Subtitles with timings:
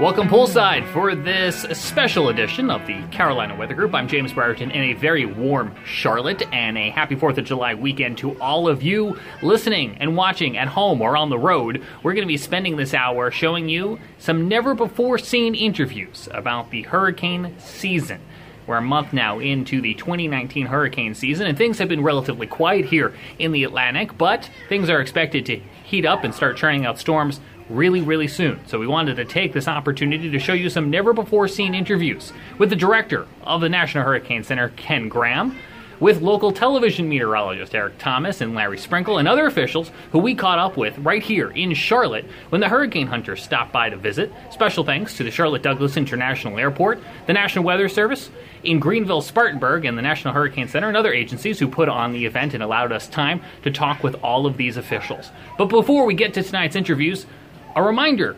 [0.00, 3.94] Welcome poolside for this special edition of the Carolina Weather Group.
[3.94, 8.16] I'm James Brierton in a very warm Charlotte, and a happy 4th of July weekend
[8.16, 11.84] to all of you listening and watching at home or on the road.
[12.02, 16.70] We're going to be spending this hour showing you some never before seen interviews about
[16.70, 18.22] the hurricane season.
[18.66, 22.86] We're a month now into the 2019 hurricane season, and things have been relatively quiet
[22.86, 26.98] here in the Atlantic, but things are expected to heat up and start churning out
[26.98, 27.40] storms
[27.70, 28.60] really, really soon.
[28.66, 32.32] So we wanted to take this opportunity to show you some never before seen interviews
[32.58, 35.56] with the director of the National Hurricane Center, Ken Graham,
[36.00, 40.58] with local television meteorologist Eric Thomas and Larry Sprinkle, and other officials who we caught
[40.58, 44.32] up with right here in Charlotte when the hurricane hunters stopped by to visit.
[44.50, 48.30] Special thanks to the Charlotte Douglas International Airport, the National Weather Service,
[48.64, 52.24] in Greenville, Spartanburg, and the National Hurricane Center, and other agencies who put on the
[52.24, 55.30] event and allowed us time to talk with all of these officials.
[55.58, 57.26] But before we get to tonight's interviews,
[57.76, 58.36] a reminder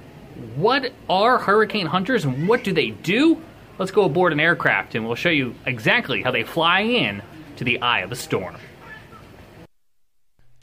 [0.56, 3.41] what are hurricane hunters and what do they do?
[3.78, 7.22] Let's go aboard an aircraft and we'll show you exactly how they fly in
[7.56, 8.56] to the eye of a storm.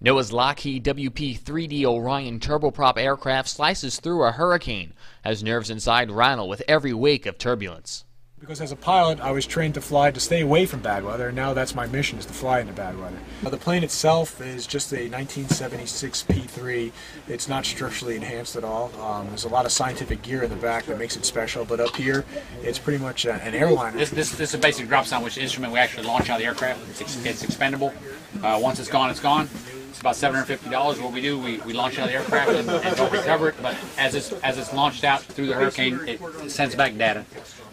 [0.03, 4.94] NOAA's Lockheed WP 3D Orion turboprop aircraft slices through a hurricane
[5.26, 8.06] as nerves inside rattle with every wake of turbulence.
[8.40, 11.28] Because as a pilot, I was trained to fly to stay away from bad weather,
[11.28, 13.18] and now that's my mission is to fly into bad weather.
[13.44, 16.92] The plane itself is just a 1976 P3.
[17.28, 18.95] It's not structurally enhanced at all.
[19.02, 21.82] Um, there's a lot of scientific gear in the back that makes it special, but
[21.82, 22.23] up here,
[22.64, 23.98] it's pretty much a, an airliner.
[23.98, 27.02] This, this, this is a basic drop instrument we actually launch out of the aircraft.
[27.02, 27.94] It's, it's expendable.
[28.42, 29.50] Uh, once it's gone, it's gone.
[29.90, 31.02] It's about $750.
[31.02, 33.56] What we do, we, we launch out the aircraft and, and don't recover it.
[33.62, 37.26] But as it's, as it's launched out through the hurricane, it sends back data.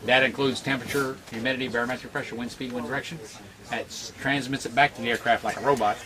[0.06, 3.18] That includes temperature, humidity, barometric pressure, wind speed, wind direction.
[3.70, 5.98] It transmits it back to the aircraft like a robot.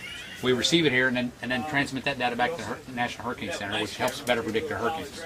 [0.42, 3.26] We receive it here and then and then transmit that data back to the National
[3.26, 5.20] Hurricane Center, which helps better predict the hurricanes.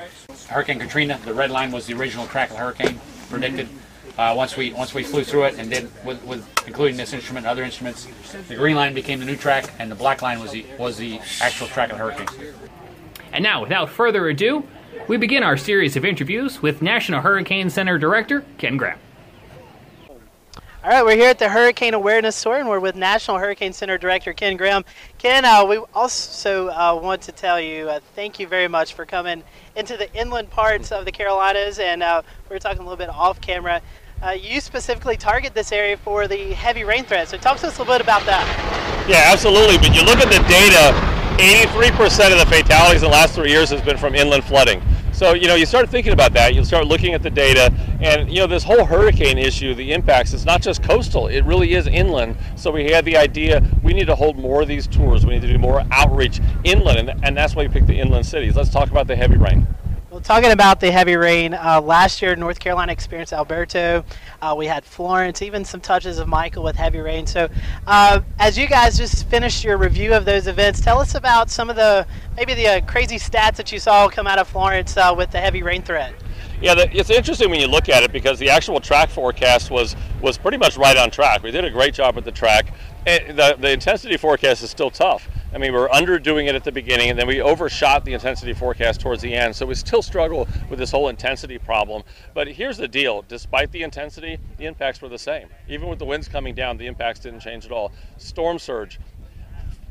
[0.48, 3.00] Hurricane Katrina, the red line was the original track of the hurricane
[3.30, 3.68] predicted.
[4.16, 7.44] Uh, once we once we flew through it and did with, with including this instrument
[7.44, 8.06] and other instruments,
[8.48, 11.18] the green line became the new track and the black line was the was the
[11.40, 12.54] actual track of the hurricane.
[13.32, 14.64] And now, without further ado,
[15.08, 18.98] we begin our series of interviews with National Hurricane Center Director Ken Graham.
[20.84, 23.96] All right, we're here at the Hurricane Awareness Tour, and we're with National Hurricane Center
[23.96, 24.84] Director Ken Graham.
[25.16, 29.06] Ken, uh, we also uh, want to tell you uh, thank you very much for
[29.06, 29.42] coming
[29.74, 33.08] into the inland parts of the Carolinas, and uh, we were talking a little bit
[33.08, 33.80] off camera.
[34.24, 37.76] Uh, you specifically target this area for the heavy rain threat, so talk to us
[37.76, 38.46] a little bit about that.
[39.06, 39.76] Yeah, absolutely.
[39.76, 40.96] But you look at the data,
[41.36, 44.80] 83% of the fatalities in the last three years has been from inland flooding.
[45.12, 47.70] So, you know, you start thinking about that, you start looking at the data,
[48.00, 51.74] and, you know, this whole hurricane issue, the impacts, it's not just coastal, it really
[51.74, 52.38] is inland.
[52.56, 55.42] So we had the idea we need to hold more of these tours, we need
[55.42, 58.56] to do more outreach inland, and, and that's why we picked the inland cities.
[58.56, 59.66] Let's talk about the heavy rain.
[60.24, 64.02] Talking about the heavy rain, uh, last year North Carolina experienced Alberto.
[64.40, 67.26] Uh, we had Florence, even some touches of Michael with heavy rain.
[67.26, 67.50] So,
[67.86, 71.68] uh, as you guys just finished your review of those events, tell us about some
[71.68, 75.14] of the maybe the uh, crazy stats that you saw come out of Florence uh,
[75.14, 76.14] with the heavy rain threat.
[76.58, 79.94] Yeah, the, it's interesting when you look at it because the actual track forecast was
[80.22, 81.42] was pretty much right on track.
[81.42, 82.72] We did a great job with the track.
[83.06, 85.28] And the, the intensity forecast is still tough.
[85.54, 89.00] I mean, we're underdoing it at the beginning, and then we overshot the intensity forecast
[89.00, 89.54] towards the end.
[89.54, 92.02] So we still struggle with this whole intensity problem.
[92.34, 95.48] But here's the deal: despite the intensity, the impacts were the same.
[95.68, 97.92] Even with the winds coming down, the impacts didn't change at all.
[98.16, 98.98] Storm surge.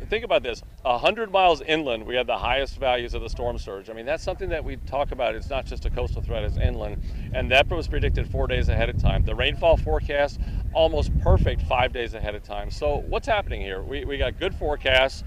[0.09, 3.89] Think about this: 100 miles inland, we had the highest values of the storm surge.
[3.89, 5.33] I mean, that's something that we talk about.
[5.33, 7.01] It's not just a coastal threat; it's inland,
[7.33, 9.23] and that was predicted four days ahead of time.
[9.23, 10.41] The rainfall forecast
[10.73, 12.69] almost perfect five days ahead of time.
[12.69, 13.81] So what's happening here?
[13.81, 15.23] We we got good forecasts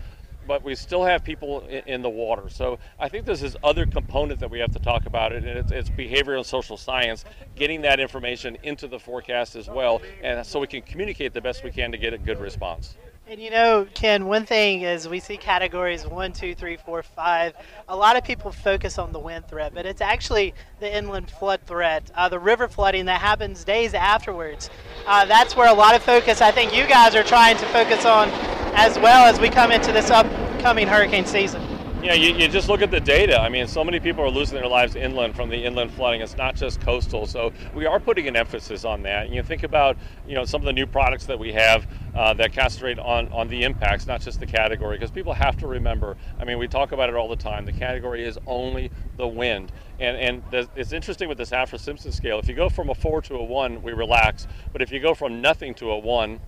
[0.46, 2.48] but we still have people in, in, the water.
[2.48, 5.72] So I think this other component that we have to talk about, it, and it's,
[5.72, 7.24] it's behavioral and social science,
[7.54, 11.64] getting that information into the forecast as well, and so we can communicate the best
[11.64, 12.96] we can to get a good response.
[13.28, 17.54] And you know, Ken, one thing is we see categories one, two, three, four, five.
[17.88, 21.60] A lot of people focus on the wind threat, but it's actually the inland flood
[21.66, 24.70] threat, uh, the river flooding that happens days afterwards.
[25.08, 28.04] Uh, that's where a lot of focus, I think you guys are trying to focus
[28.04, 28.30] on
[28.76, 31.62] as well as we come into this upcoming hurricane season.
[32.02, 33.40] Yeah, you, you just look at the data.
[33.40, 36.20] I mean, so many people are losing their lives inland from the inland flooding.
[36.20, 37.26] It's not just coastal.
[37.26, 39.26] So we are putting an emphasis on that.
[39.26, 39.96] And you think about
[40.28, 43.48] you know some of the new products that we have uh, that concentrate on on
[43.48, 46.16] the impacts, not just the category, because people have to remember.
[46.38, 47.64] I mean, we talk about it all the time.
[47.64, 50.16] The category is only the wind, and
[50.52, 52.38] and it's interesting with this Saffir-Simpson scale.
[52.38, 54.46] If you go from a four to a one, we relax.
[54.70, 56.40] But if you go from nothing to a one,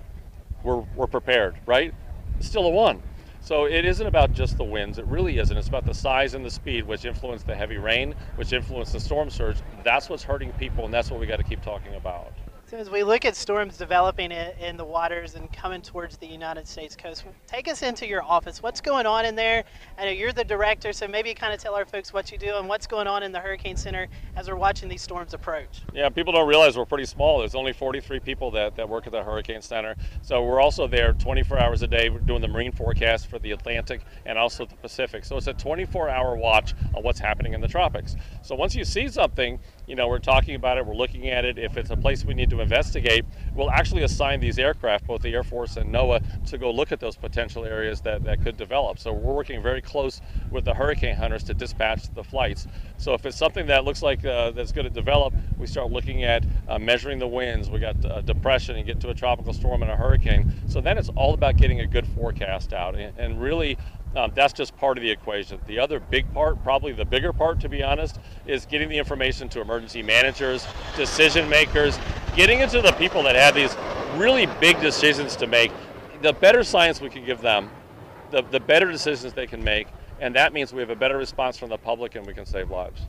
[0.62, 1.94] we're we're prepared, right?
[2.40, 3.02] Still a one.
[3.40, 4.99] So it isn't about just the winds.
[4.99, 5.56] It really isn't.
[5.56, 9.00] It's about the size and the speed, which influence the heavy rain, which influence the
[9.00, 9.56] storm surge.
[9.85, 12.32] That's what's hurting people, and that's what we got to keep talking about.
[12.70, 16.68] So as we look at storms developing in the waters and coming towards the United
[16.68, 18.62] States coast, take us into your office.
[18.62, 19.64] What's going on in there?
[19.96, 22.56] I know you're the director, so maybe kind of tell our folks what you do
[22.56, 24.06] and what's going on in the Hurricane Center
[24.36, 25.80] as we're watching these storms approach.
[25.94, 27.38] Yeah, people don't realize we're pretty small.
[27.38, 29.96] There's only 43 people that, that work at the Hurricane Center.
[30.20, 32.10] So we're also there 24 hours a day.
[32.10, 35.24] Doing the marine forecast for the Atlantic and also the Pacific.
[35.24, 38.14] So it's a 24 hour watch on what's happening in the tropics.
[38.42, 39.58] So once you see something,
[39.88, 41.58] you know, we're talking about it, we're looking at it.
[41.58, 43.25] If it's a place we need to investigate,
[43.55, 47.00] we'll actually assign these aircraft, both the Air Force and NOAA, to go look at
[47.00, 48.99] those potential areas that, that could develop.
[48.99, 50.20] So we're working very close
[50.50, 52.67] with the hurricane hunters to dispatch the flights.
[52.99, 56.23] So if it's something that looks like uh, that's going to develop, we start looking
[56.23, 57.70] at uh, measuring the winds.
[57.70, 60.52] We got a depression and get to a tropical storm and a hurricane.
[60.69, 63.79] So then it's all about getting a good forecast out and, and really
[64.18, 65.60] um, that's just part of the equation.
[65.66, 69.48] The other big part, probably the bigger part to be honest, is getting the information
[69.50, 70.66] to emergency managers,
[70.96, 71.98] decision makers,
[72.34, 73.76] getting into the people that have these
[74.16, 75.70] really big decisions to make.
[76.22, 77.70] The better science we can give them,
[78.32, 79.86] the, the better decisions they can make,
[80.20, 82.70] and that means we have a better response from the public and we can save
[82.70, 83.02] lives.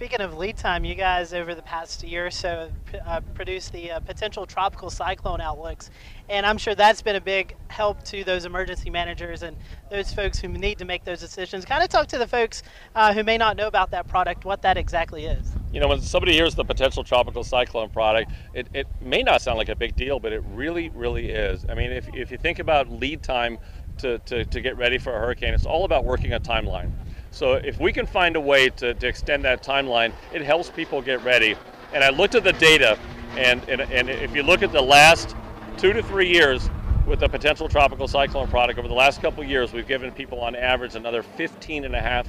[0.00, 2.70] Speaking of lead time, you guys over the past year or so
[3.04, 5.90] uh, produced the uh, potential tropical cyclone outlooks,
[6.30, 9.58] and I'm sure that's been a big help to those emergency managers and
[9.90, 11.66] those folks who need to make those decisions.
[11.66, 12.62] Kind of talk to the folks
[12.94, 15.52] uh, who may not know about that product, what that exactly is.
[15.70, 19.58] You know, when somebody hears the potential tropical cyclone product, it, it may not sound
[19.58, 21.66] like a big deal, but it really, really is.
[21.68, 23.58] I mean, if, if you think about lead time
[23.98, 26.90] to, to, to get ready for a hurricane, it's all about working a timeline.
[27.30, 31.00] So if we can find a way to, to extend that timeline, it helps people
[31.00, 31.56] get ready.
[31.92, 32.98] And I looked at the data,
[33.36, 35.36] and, and, and if you look at the last
[35.76, 36.68] two to three years
[37.06, 40.54] with the potential tropical cyclone product, over the last couple years, we've given people on
[40.54, 42.26] average another 15 and a half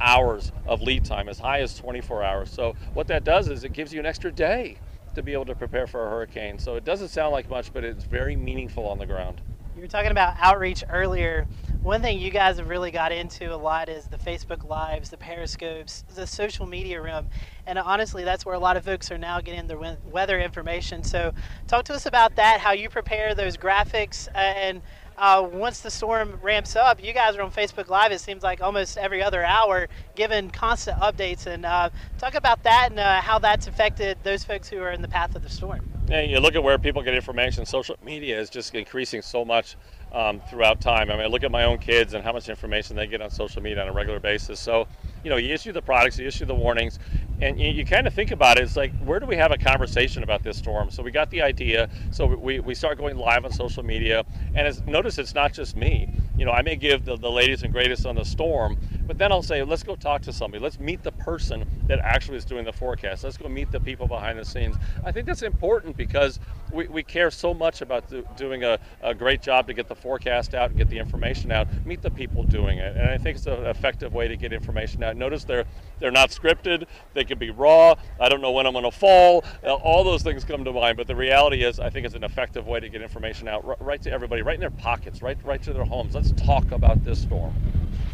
[0.00, 2.50] hours of lead time, as high as 24 hours.
[2.50, 4.78] So what that does is it gives you an extra day
[5.14, 6.58] to be able to prepare for a hurricane.
[6.58, 9.40] So it doesn't sound like much, but it's very meaningful on the ground.
[9.80, 11.46] You were talking about outreach earlier.
[11.82, 15.16] One thing you guys have really got into a lot is the Facebook Lives, the
[15.16, 17.28] Periscopes, the social media realm.
[17.66, 21.02] And honestly, that's where a lot of folks are now getting their weather information.
[21.02, 21.32] So,
[21.66, 24.28] talk to us about that, how you prepare those graphics.
[24.34, 24.82] Uh, and
[25.16, 28.60] uh, once the storm ramps up, you guys are on Facebook Live, it seems like
[28.60, 31.46] almost every other hour, giving constant updates.
[31.46, 31.88] And uh,
[32.18, 35.34] talk about that and uh, how that's affected those folks who are in the path
[35.34, 35.80] of the storm.
[36.10, 39.76] Yeah, you look at where people get information, social media is just increasing so much
[40.10, 41.08] um, throughout time.
[41.08, 43.30] I mean, I look at my own kids and how much information they get on
[43.30, 44.58] social media on a regular basis.
[44.58, 44.88] So,
[45.22, 46.98] you know, you issue the products, you issue the warnings,
[47.40, 48.64] and you, you, kind of think about it.
[48.64, 50.90] It's like, where do we have a conversation about this storm?
[50.90, 51.88] So we got the idea.
[52.10, 54.24] So we, we start going live on social media,
[54.54, 56.08] and notice it's not just me.
[56.36, 59.32] You know, I may give the, the latest and greatest on the storm, but then
[59.32, 60.62] I'll say, let's go talk to somebody.
[60.62, 63.24] Let's meet the person that actually is doing the forecast.
[63.24, 64.76] Let's go meet the people behind the scenes.
[65.04, 66.40] I think that's important because
[66.72, 69.94] we, we care so much about do, doing a, a great job to get the
[69.94, 71.68] forecast out and get the information out.
[71.84, 75.02] Meet the people doing it, and I think it's an effective way to get information
[75.02, 75.09] out.
[75.16, 75.64] Notice they're
[75.98, 76.86] they're not scripted.
[77.14, 77.94] They can be raw.
[78.18, 79.44] I don't know when I'm going to fall.
[79.62, 80.96] Uh, all those things come to mind.
[80.96, 84.00] But the reality is, I think it's an effective way to get information out right
[84.02, 86.14] to everybody, right in their pockets, right right to their homes.
[86.14, 87.54] Let's talk about this storm.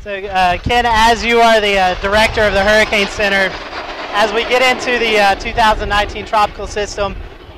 [0.03, 3.51] So, uh, Ken, as you are the uh, director of the Hurricane Center,
[4.13, 7.15] as we get into the uh, 2019 tropical system,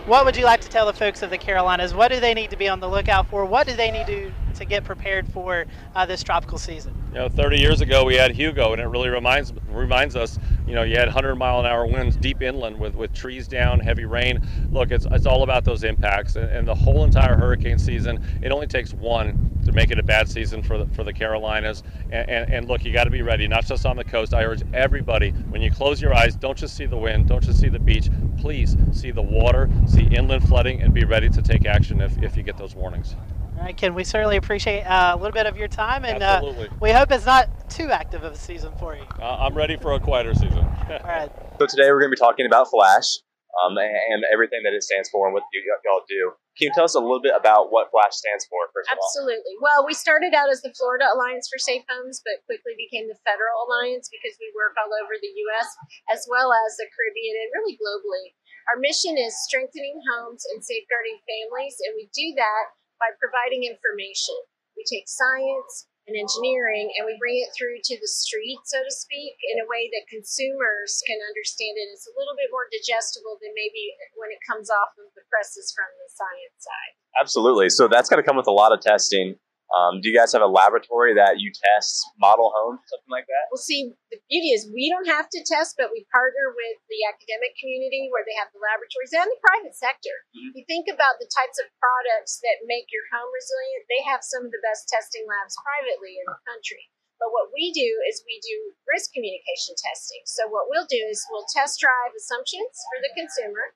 [0.07, 1.95] what would you like to tell the folks of the Carolinas?
[1.95, 3.45] What do they need to be on the lookout for?
[3.45, 6.95] What do they need to to get prepared for uh, this tropical season?
[7.13, 10.39] You know, 30 years ago we had Hugo, and it really reminds reminds us.
[10.67, 13.81] You know, you had 100 mile an hour winds deep inland with, with trees down,
[13.81, 14.47] heavy rain.
[14.71, 18.23] Look, it's, it's all about those impacts, and, and the whole entire hurricane season.
[18.43, 21.83] It only takes one to make it a bad season for the, for the Carolinas.
[22.11, 24.35] And, and, and look, you got to be ready, not just on the coast.
[24.35, 27.61] I urge everybody, when you close your eyes, don't just see the wind, don't just
[27.61, 28.09] see the beach.
[28.39, 32.37] Please see the water, see inland flooding, and be ready to take action if, if
[32.37, 33.15] you get those warnings.
[33.57, 36.69] All right, Ken, we certainly appreciate uh, a little bit of your time, and uh,
[36.81, 39.03] we hope it's not too active of a season for you.
[39.21, 40.59] Uh, I'm ready for a quieter season.
[40.59, 41.31] All right.
[41.59, 43.19] So today we're going to be talking about Flash
[43.59, 46.33] um, and everything that it stands for and what you, y'all do.
[46.55, 49.55] Can you tell us a little bit about what Flash stands for, first Absolutely.
[49.63, 53.19] Well, we started out as the Florida Alliance for Safe Homes, but quickly became the
[53.23, 55.69] Federal Alliance because we work all over the U.S.
[56.11, 58.35] as well as the Caribbean and really globally.
[58.75, 64.35] Our mission is strengthening homes and safeguarding families, and we do that by providing information.
[64.75, 68.93] We take science and engineering and we bring it through to the street, so to
[68.93, 71.93] speak, in a way that consumers can understand it.
[71.93, 75.71] It's a little bit more digestible than maybe when it comes off of the presses
[75.77, 76.93] from the science side.
[77.21, 77.69] Absolutely.
[77.69, 79.37] So that's going to come with a lot of testing.
[79.69, 83.53] Um, do you guys have a laboratory that you test model homes, something like that?
[83.53, 87.05] Well, see, the beauty is we don't have to test, but we partner with the
[87.05, 90.25] academic community where they have the laboratories and the private sector.
[90.33, 90.57] Mhm.
[90.57, 94.49] You think about the types of products that make your home resilient, they have some
[94.49, 96.89] of the best testing labs privately in the country.
[97.19, 100.23] But what we do is we do risk communication testing.
[100.25, 103.75] So what we'll do is we'll test drive assumptions for the consumer.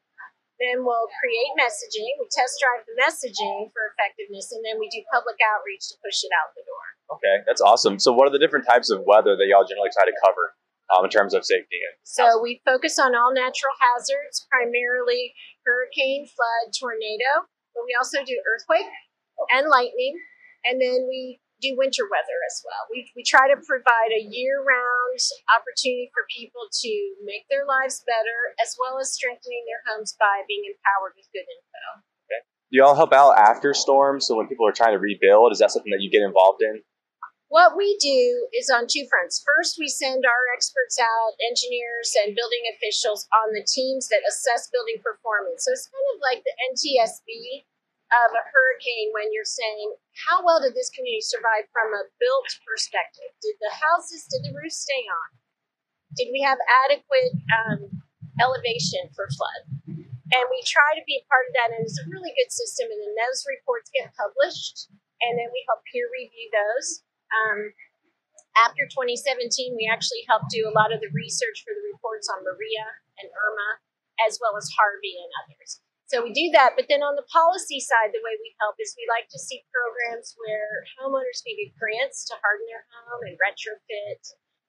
[0.62, 2.06] Then we'll create messaging.
[2.22, 6.22] We test drive the messaging for effectiveness, and then we do public outreach to push
[6.22, 7.18] it out the door.
[7.18, 7.98] Okay, that's awesome.
[7.98, 10.54] So, what are the different types of weather that y'all generally try to cover
[10.94, 11.82] um, in terms of safety?
[12.06, 15.34] So we focus on all natural hazards, primarily
[15.66, 18.86] hurricane, flood, tornado, but we also do earthquake
[19.50, 20.14] and lightning,
[20.62, 22.90] and then we do winter weather as well.
[22.90, 25.18] We, we try to provide a year round
[25.54, 26.92] opportunity for people to
[27.22, 31.46] make their lives better as well as strengthening their homes by being empowered with good
[31.46, 32.02] info.
[32.26, 32.42] Okay.
[32.42, 34.26] do y'all help out after storms?
[34.26, 36.82] So, when people are trying to rebuild, is that something that you get involved in?
[37.52, 39.44] What we do is on two fronts.
[39.44, 44.72] First, we send our experts out, engineers and building officials, on the teams that assess
[44.72, 45.68] building performance.
[45.68, 47.68] So it's kind of like the NTSB
[48.12, 49.96] of a hurricane when you're saying,
[50.28, 53.32] how well did this community survive from a built perspective?
[53.40, 55.28] Did the houses, did the roof stay on?
[56.12, 58.04] Did we have adequate um,
[58.36, 59.62] elevation for flood?
[60.32, 62.88] And we try to be a part of that, and it's a really good system.
[62.88, 64.88] And then those reports get published,
[65.20, 67.04] and then we help peer review those.
[67.32, 67.72] Um,
[68.56, 72.44] after 2017, we actually helped do a lot of the research for the reports on
[72.44, 72.84] Maria
[73.20, 73.80] and Irma,
[74.24, 75.80] as well as Harvey and others.
[76.12, 78.92] So we do that, but then on the policy side, the way we help is
[79.00, 83.40] we like to see programs where homeowners can get grants to harden their home and
[83.40, 84.20] retrofit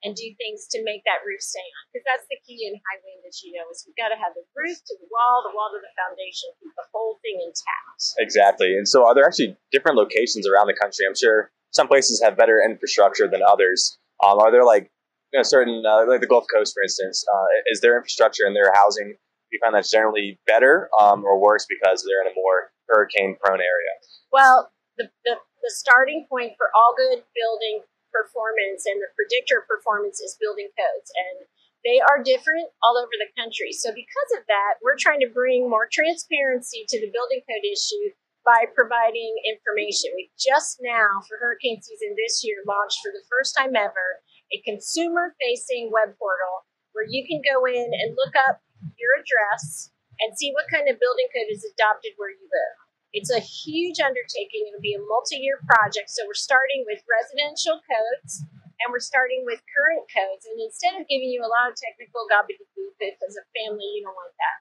[0.08, 1.84] and do things to make that roof stay on.
[1.92, 4.32] Because that's the key in high wind, as you know, is we've got to have
[4.40, 8.00] the roof to the wall, the wall to the foundation, keep the whole thing intact.
[8.24, 8.80] Exactly.
[8.80, 11.04] And so, are there actually different locations around the country?
[11.04, 14.00] I'm sure some places have better infrastructure than others.
[14.24, 14.96] Um, are there like
[15.36, 18.56] you know, certain, uh, like the Gulf Coast, for instance, uh, is their infrastructure and
[18.56, 19.20] their housing?
[19.53, 23.93] You find that's generally better um, or worse because they're in a more hurricane-prone area?
[24.33, 30.17] Well, the, the, the starting point for all good building performance and the predictor performance
[30.22, 31.10] is building codes.
[31.13, 31.45] And
[31.86, 33.75] they are different all over the country.
[33.75, 38.15] So, because of that, we're trying to bring more transparency to the building code issue
[38.48, 40.12] by providing information.
[40.15, 44.63] We just now, for hurricane season this year, launched for the first time ever a
[44.63, 48.62] consumer facing web portal where you can go in and look up
[48.98, 52.78] your address and see what kind of building code is adopted where you live.
[53.13, 54.66] It's a huge undertaking.
[54.70, 56.10] It'll be a multi year project.
[56.10, 58.42] So we're starting with residential codes
[58.82, 60.50] and we're starting with current codes.
[60.50, 62.74] And instead of giving you a lot of technical gobbledygook,
[63.04, 64.60] as a family you don't want that,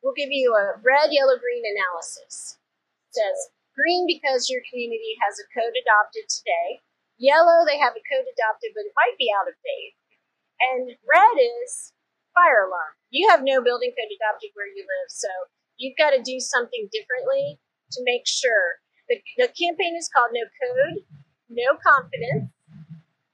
[0.00, 2.58] we'll give you a red, yellow, green analysis.
[3.10, 3.38] It says
[3.76, 6.82] green because your community has a code adopted today.
[7.20, 9.94] Yellow, they have a code adopted, but it might be out of date.
[10.58, 11.92] And red is
[12.34, 12.96] fire alarm.
[13.12, 15.28] You have no building code adopted where you live, so
[15.76, 17.60] you've got to do something differently
[17.92, 18.80] to make sure.
[19.08, 21.04] The, the campaign is called No Code,
[21.50, 22.48] No Confidence,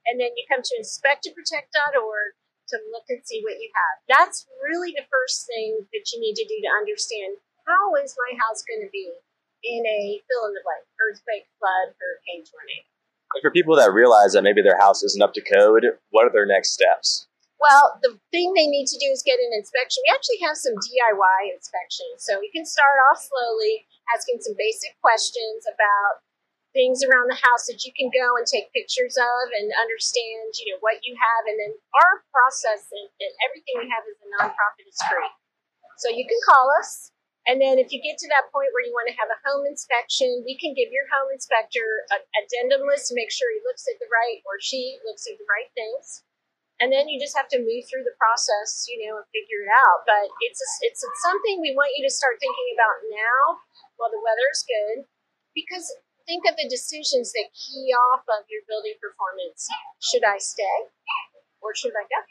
[0.09, 2.29] and then you come to inspecttoprotect.org
[2.73, 3.95] to look and see what you have.
[4.09, 8.37] That's really the first thing that you need to do to understand how is my
[8.37, 9.13] house going to be
[9.63, 12.85] in a fill in the blank earthquake, flood, hurricane, tornado.
[13.37, 16.33] And for people that realize that maybe their house isn't up to code, what are
[16.33, 17.28] their next steps?
[17.59, 19.99] Well, the thing they need to do is get an inspection.
[20.07, 22.23] We actually have some DIY inspections.
[22.23, 23.83] So you can start off slowly,
[24.15, 26.23] asking some basic questions about
[26.71, 30.71] things around the house that you can go and take pictures of and understand, you
[30.71, 31.51] know, what you have.
[31.51, 35.27] And then our process and, and everything we have as a nonprofit is free.
[35.99, 37.11] So you can call us.
[37.43, 39.67] And then if you get to that point where you want to have a home
[39.67, 41.83] inspection, we can give your home inspector
[42.15, 45.35] an addendum list to make sure he looks at the right or she looks at
[45.35, 46.23] the right things
[46.79, 49.71] and then you just have to move through the process, you know, and figure it
[49.71, 50.07] out.
[50.07, 53.41] But it's a, it's a, something we want you to start thinking about now
[53.99, 55.03] while the weather's good,
[55.51, 55.91] because
[56.23, 59.67] think of the decisions that key off of your building performance.
[59.99, 60.93] Should I stay,
[61.59, 62.21] or should I go?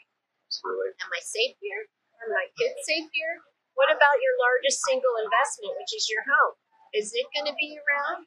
[0.49, 0.97] Absolutely.
[0.97, 1.85] Am I safe here?
[2.23, 3.45] Are my kids safe here?
[3.77, 6.57] What about your largest single investment, which is your home?
[6.91, 8.25] Is it going to be around?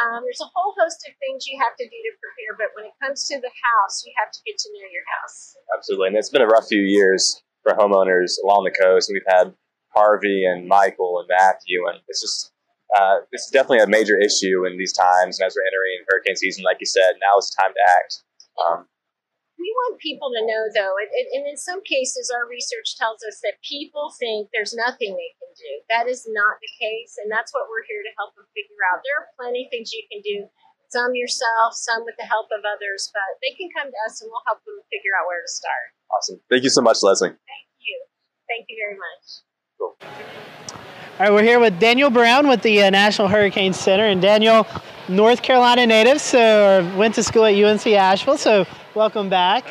[0.00, 2.88] Um, there's a whole host of things you have to do to prepare, but when
[2.88, 5.56] it comes to the house, you have to get to know your house.
[5.76, 6.08] Absolutely.
[6.12, 9.10] And it's been a rough few years for homeowners along the coast.
[9.12, 9.54] We've had
[9.94, 12.52] Harvey and Michael and Matthew, and it's just
[12.96, 15.40] uh, it's definitely a major issue in these times.
[15.40, 18.12] And as we're entering hurricane season, like you said, now is the time to act.
[18.60, 18.78] Um,
[19.62, 21.06] we want people to know, though, and,
[21.38, 25.52] and in some cases, our research tells us that people think there's nothing they can
[25.54, 25.72] do.
[25.86, 29.06] That is not the case, and that's what we're here to help them figure out.
[29.06, 30.50] There are plenty of things you can do.
[30.92, 34.28] some yourself, some with the help of others, but they can come to us and
[34.28, 35.86] we'll help them figure out where to start.
[36.12, 36.40] Awesome.
[36.50, 37.30] Thank you so much, Leslie.
[37.30, 37.96] Thank you.
[38.48, 39.24] Thank you very much.
[39.78, 39.96] Cool.
[40.02, 44.66] All right, we're here with Daniel Brown with the uh, National Hurricane Center, and Daniel,
[45.08, 48.38] North Carolina native, so went to school at UNC Asheville.
[48.38, 49.64] So welcome back.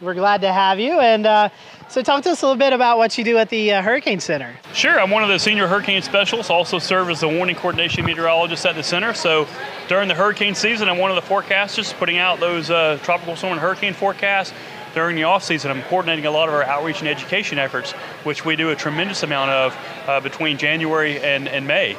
[0.00, 0.98] We're glad to have you.
[0.98, 1.50] And uh,
[1.90, 4.20] so talk to us a little bit about what you do at the uh, Hurricane
[4.20, 4.56] Center.
[4.72, 6.50] Sure, I'm one of the senior hurricane specialists.
[6.50, 9.12] Also serve as the warning coordination meteorologist at the center.
[9.12, 9.46] So
[9.88, 13.52] during the hurricane season, I'm one of the forecasters putting out those uh, tropical storm
[13.52, 14.54] and hurricane forecasts.
[14.94, 17.92] During the off season, I'm coordinating a lot of our outreach and education efforts,
[18.24, 19.76] which we do a tremendous amount of
[20.08, 21.96] uh, between January and, and May.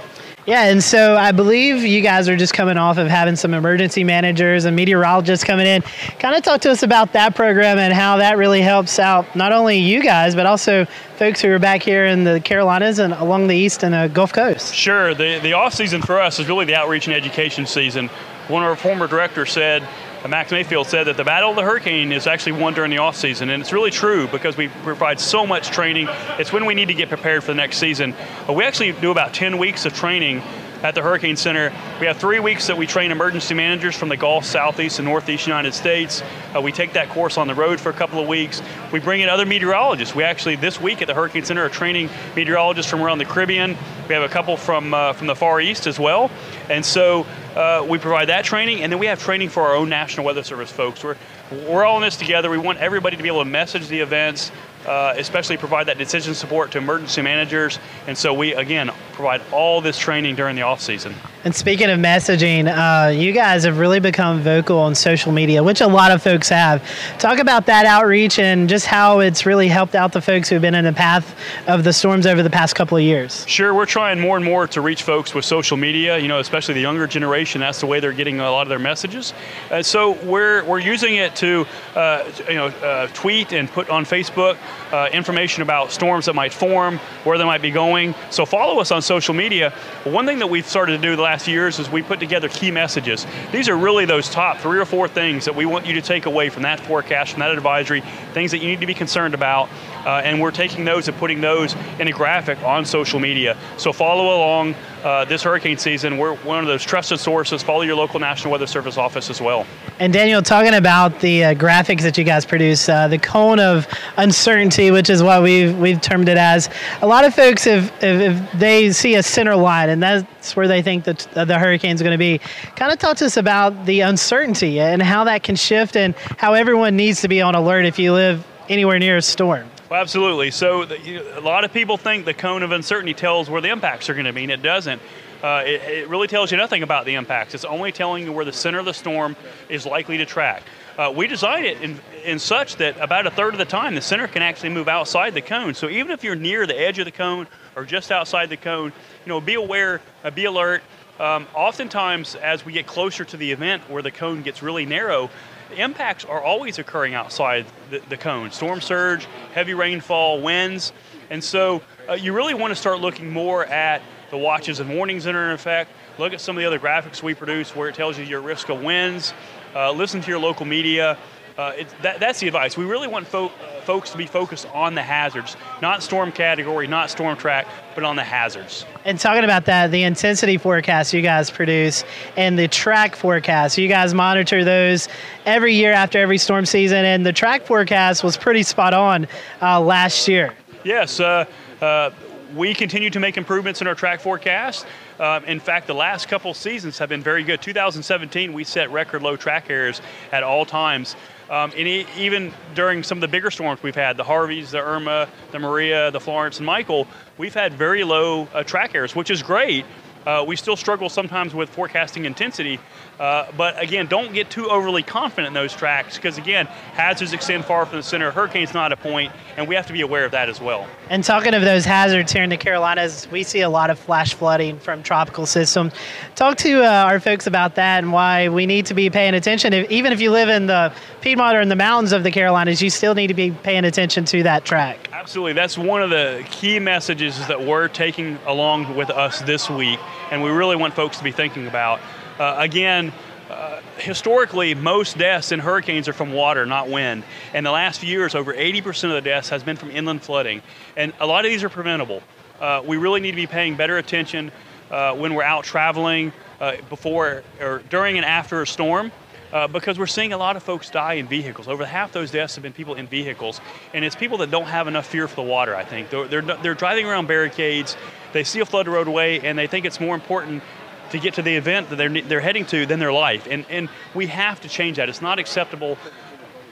[0.48, 4.04] Yeah, and so I believe you guys are just coming off of having some emergency
[4.04, 5.84] managers and meteorologists coming in.
[6.18, 9.52] Kind of talk to us about that program and how that really helps out not
[9.52, 10.86] only you guys, but also
[11.18, 14.34] folks who are back here in the Carolinas and along the East and the Gulf
[14.34, 14.74] Coast.
[14.74, 15.14] Sure.
[15.14, 18.10] The the off season for us is really the outreach and education season.
[18.48, 19.88] One of our former directors said, uh,
[20.24, 23.00] Uh, Max Mayfield said that the battle of the hurricane is actually won during the
[23.00, 26.08] off season, and it's really true because we provide so much training.
[26.38, 28.14] It's when we need to get prepared for the next season.
[28.46, 30.44] But we actually do about 10 weeks of training
[30.84, 31.72] at the Hurricane Center.
[32.00, 35.48] We have three weeks that we train emergency managers from the Gulf, Southeast, and Northeast
[35.48, 36.24] United States.
[36.56, 38.62] Uh, we take that course on the road for a couple of weeks.
[38.92, 40.16] We bring in other meteorologists.
[40.16, 43.78] We actually, this week at the Hurricane Center, are training meteorologists from around the Caribbean.
[44.08, 46.32] We have a couple from, uh, from the Far East as well.
[46.70, 49.90] And so uh, we provide that training, and then we have training for our own
[49.90, 51.04] National Weather Service folks.
[51.04, 51.18] We're,
[51.52, 52.50] we're all in this together.
[52.50, 54.52] We want everybody to be able to message the events,
[54.86, 57.80] uh, especially provide that decision support to emergency managers.
[58.08, 61.14] And so we, again, provide all this training during the off season.
[61.44, 65.82] And speaking of messaging, uh, you guys have really become vocal on social media, which
[65.82, 66.84] a lot of folks have.
[67.18, 70.76] Talk about that outreach and just how it's really helped out the folks who've been
[70.76, 71.36] in the path
[71.68, 73.44] of the storms over the past couple of years.
[73.48, 76.20] Sure, we're trying more and more to reach folks with social media.
[76.20, 77.62] You know, especially the younger generation.
[77.62, 79.34] That's the way they're getting a lot of their messages.
[79.72, 81.66] Uh, so we're we're using it to
[81.96, 84.58] uh, you know uh, tweet and put on Facebook
[84.92, 88.14] uh, information about storms that might form, where they might be going.
[88.30, 89.72] So follow us on social media.
[90.04, 92.50] One thing that we've started to do the last few years is we put together
[92.50, 93.26] key messages.
[93.52, 96.26] These are really those top three or four things that we want you to take
[96.26, 98.02] away from that forecast, from that advisory,
[98.34, 99.70] things that you need to be concerned about.
[100.06, 103.58] Uh, and we're taking those and putting those in a graphic on social media.
[103.78, 106.18] So follow along uh, this hurricane season.
[106.18, 107.64] We're one of those trusted sources.
[107.64, 109.66] Follow your local National Weather Service office as well.
[110.00, 113.88] And Daniel, talking about the uh, graphics that you guys produce, uh, the cone of
[114.18, 116.70] uncertainty, which is what we've we've termed it as.
[117.02, 120.68] A lot of folks, if if, if they see a center line and that's where
[120.68, 122.40] they think that the hurricane's going to be,
[122.76, 126.54] kind of talk to us about the uncertainty and how that can shift and how
[126.54, 129.70] everyone needs to be on alert if you live anywhere near a storm.
[129.92, 130.52] Well, absolutely.
[130.52, 133.68] So the, you, a lot of people think the cone of uncertainty tells where the
[133.68, 135.02] impacts are going to be, and it doesn't.
[135.44, 137.54] Uh, it, it really tells you nothing about the impacts.
[137.54, 139.36] It's only telling you where the center of the storm
[139.68, 140.64] is likely to track.
[140.98, 144.00] Uh, we designed it in, in such that about a third of the time the
[144.00, 145.74] center can actually move outside the cone.
[145.74, 148.94] So even if you're near the edge of the cone or just outside the cone,
[149.26, 150.84] you know, be aware, uh, be alert.
[151.20, 155.30] Um, oftentimes, as we get closer to the event where the cone gets really narrow,
[155.74, 160.94] impacts are always occurring outside the, the cone storm surge, heavy rainfall, winds.
[161.30, 165.24] And so uh, you really want to start looking more at the watches and warnings
[165.26, 165.92] that are in effect.
[166.18, 168.70] Look at some of the other graphics we produce where it tells you your risk
[168.70, 169.34] of winds.
[169.74, 171.18] Uh, listen to your local media.
[171.58, 172.78] Uh, it, that, that's the advice.
[172.78, 173.52] We really want fo-
[173.84, 178.16] folks to be focused on the hazards, not storm category, not storm track, but on
[178.16, 178.86] the hazards.
[179.06, 182.04] And talking about that, the intensity forecast you guys produce
[182.38, 185.10] and the track forecast, you guys monitor those
[185.46, 189.28] every year after every storm season, and the track forecast was pretty spot on
[189.62, 190.54] uh, last year.
[190.84, 191.46] Yes, uh,
[191.82, 192.12] uh,
[192.56, 194.86] we continue to make improvements in our track forecast.
[195.20, 197.62] Uh, in fact, the last couple seasons have been very good.
[197.62, 201.16] 2017, we set record low track errors at all times.
[201.52, 205.28] Um, and even during some of the bigger storms we've had, the Harveys, the Irma,
[205.52, 209.44] the Maria, the Florence, and Michael, we've had very low uh, track errors, which is
[209.44, 209.86] great.
[210.26, 212.80] Uh, we still struggle sometimes with forecasting intensity,
[213.22, 217.64] uh, but again, don't get too overly confident in those tracks because again, hazards extend
[217.64, 218.32] far from the center.
[218.32, 220.88] Hurricane's not a point, and we have to be aware of that as well.
[221.08, 224.34] And talking of those hazards here in the Carolinas, we see a lot of flash
[224.34, 225.94] flooding from tropical systems.
[226.34, 229.72] Talk to uh, our folks about that and why we need to be paying attention.
[229.72, 232.82] If, even if you live in the Piedmont or in the mountains of the Carolinas,
[232.82, 235.10] you still need to be paying attention to that track.
[235.14, 235.54] Absolutely.
[235.54, 240.00] That's one of the key messages that we're taking along with us this week,
[240.32, 242.00] and we really want folks to be thinking about.
[242.42, 243.14] Uh, again,
[243.52, 247.24] uh, historically, most deaths in hurricanes are from water, not wind.
[247.54, 250.64] In the last few years, over 80% of the deaths has been from inland flooding,
[250.98, 252.24] and a lot of these are preventable.
[252.60, 254.52] Uh, we really need to be paying better attention
[254.90, 256.34] uh, when we're out traveling.
[256.60, 259.12] uh, before or during and after a storm.
[259.52, 261.68] Uh, because we're seeing a lot of folks die in vehicles.
[261.68, 263.60] Over half those deaths have been people in vehicles,
[263.94, 265.76] and it's people that don't have enough fear for the water.
[265.76, 267.98] I think they're they're, they're driving around barricades,
[268.32, 270.64] they see a flooded roadway, and they think it's more important
[271.12, 273.48] to get to the event that they're they're heading to than their life.
[273.50, 275.10] And and we have to change that.
[275.10, 275.98] It's not acceptable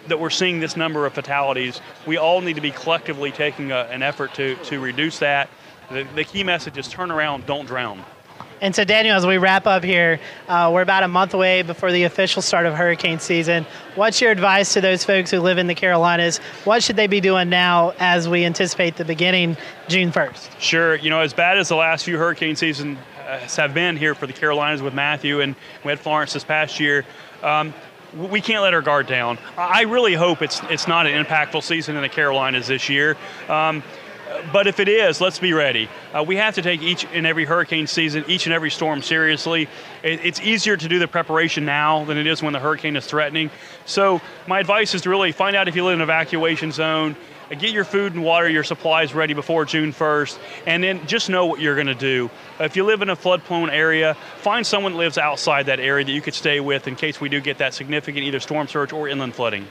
[0.08, 1.82] that we're seeing this number of fatalities.
[2.06, 5.50] We all need to be collectively taking a, an effort to to reduce that.
[5.92, 8.04] The, the key message is turn around, don't drown.
[8.62, 11.92] And so, Daniel, as we wrap up here, uh, we're about a month away before
[11.92, 13.66] the official start of hurricane season.
[13.96, 16.40] What's your advice to those folks who live in the Carolinas?
[16.66, 19.56] What should they be doing now as we anticipate the beginning
[19.88, 20.60] June 1st?
[20.60, 20.96] Sure.
[20.96, 24.28] You know, as bad as the last few hurricane seasons uh, have been here for
[24.28, 27.06] the Carolinas with Matthew and we had Florence this past year,
[27.44, 27.74] um,
[28.16, 29.38] we can't let our guard down.
[29.58, 33.18] I really hope it's it's not an impactful season in the Carolinas this year.
[33.48, 33.84] Um,
[34.52, 35.90] but if it is, let's be ready.
[36.14, 39.68] Uh, we have to take each and every hurricane season, each and every storm seriously.
[40.04, 43.06] It, it's easier to do the preparation now than it is when the hurricane is
[43.06, 43.50] threatening.
[43.86, 47.16] So my advice is to really find out if you live in an evacuation zone,
[47.16, 51.30] uh, get your food and water, your supplies ready before June 1st, and then just
[51.30, 52.30] know what you're going to do.
[52.60, 56.12] If you live in a flood-prone area, find someone that lives outside that area that
[56.12, 59.08] you could stay with in case we do get that significant either storm surge or
[59.08, 59.68] inland flooding.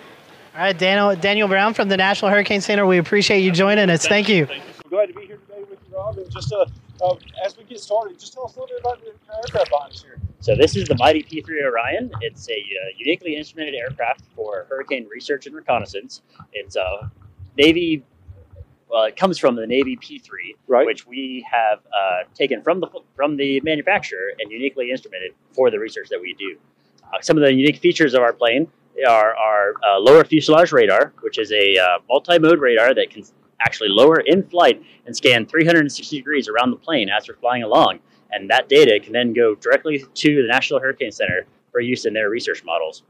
[0.55, 2.85] All right, Daniel, Daniel Brown from the National Hurricane Center.
[2.85, 4.09] We appreciate you joining us.
[4.09, 4.47] Thank you.
[4.47, 4.91] Thank you.
[4.91, 6.19] Glad to be here today with you, Rob.
[6.19, 6.67] And just uh,
[7.01, 7.15] uh,
[7.45, 10.19] as we get started, just tell us a little bit about the aircraft behind here.
[10.41, 12.11] So this is the Mighty P3 Orion.
[12.23, 16.23] It's a uh, uniquely instrumented aircraft for hurricane research and reconnaissance.
[16.53, 17.09] It's a uh,
[17.59, 18.05] Navy.
[18.89, 20.31] Well, it comes from the Navy P3,
[20.67, 20.87] right.
[20.87, 25.79] which we have uh, taken from the from the manufacturer and uniquely instrumented for the
[25.79, 26.57] research that we do.
[27.03, 28.67] Uh, some of the unique features of our plane
[29.07, 33.23] are our uh, lower fuselage radar, which is a uh, multi-mode radar that can
[33.61, 37.99] actually lower in flight and scan 360 degrees around the plane as we're flying along.
[38.31, 42.15] And that data can then go directly to the National Hurricane Center for use in
[42.15, 43.03] their research models.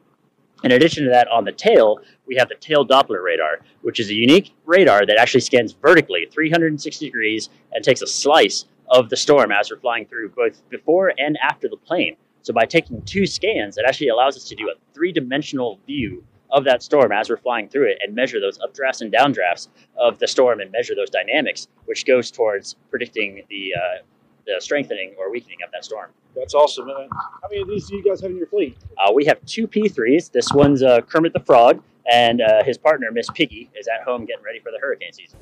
[0.64, 4.10] In addition to that, on the tail, we have the tail Doppler radar, which is
[4.10, 9.16] a unique radar that actually scans vertically 360 degrees and takes a slice of the
[9.16, 12.16] storm as we're flying through both before and after the plane.
[12.42, 16.64] So by taking two scans, it actually allows us to do a three-dimensional view of
[16.64, 20.26] that storm as we're flying through it and measure those updrafts and downdrafts of the
[20.26, 24.02] storm and measure those dynamics, which goes towards predicting the uh,
[24.48, 26.11] the strengthening or weakening of that storm.
[26.34, 26.87] That's awesome.
[26.87, 27.08] Man.
[27.12, 28.76] How many of these do you guys have in your fleet?
[28.96, 30.32] Uh, we have two P3s.
[30.32, 34.24] This one's uh, Kermit the Frog, and uh, his partner, Miss Piggy, is at home
[34.24, 35.38] getting ready for the hurricane season.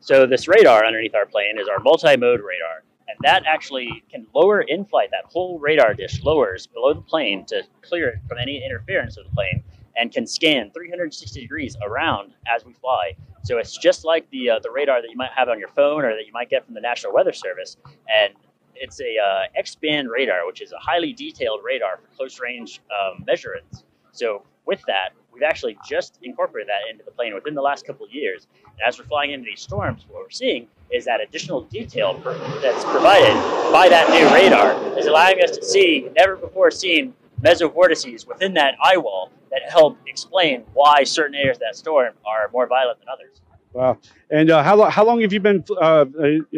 [0.00, 2.82] So this radar underneath our plane is our multi-mode radar
[3.12, 5.10] and that actually can lower in flight.
[5.10, 9.24] That whole radar dish lowers below the plane to clear it from any interference of
[9.24, 9.62] the plane,
[9.96, 13.12] and can scan 360 degrees around as we fly.
[13.44, 16.04] So it's just like the uh, the radar that you might have on your phone
[16.04, 17.76] or that you might get from the National Weather Service,
[18.08, 18.34] and
[18.74, 23.24] it's a uh, X-band radar, which is a highly detailed radar for close range um,
[23.26, 23.84] measurements.
[24.12, 28.06] So with that, we've actually just incorporated that into the plane within the last couple
[28.06, 28.46] of years.
[28.64, 32.20] And as we're flying into these storms, what we're seeing is that additional detail
[32.60, 33.34] that's provided
[33.72, 38.74] by that new radar is allowing us to see never before seen mesovortices within that
[38.82, 43.08] eye wall that help explain why certain areas of that storm are more violent than
[43.12, 43.40] others.
[43.72, 43.98] Wow.
[44.30, 46.04] And uh, how, how long have you been uh,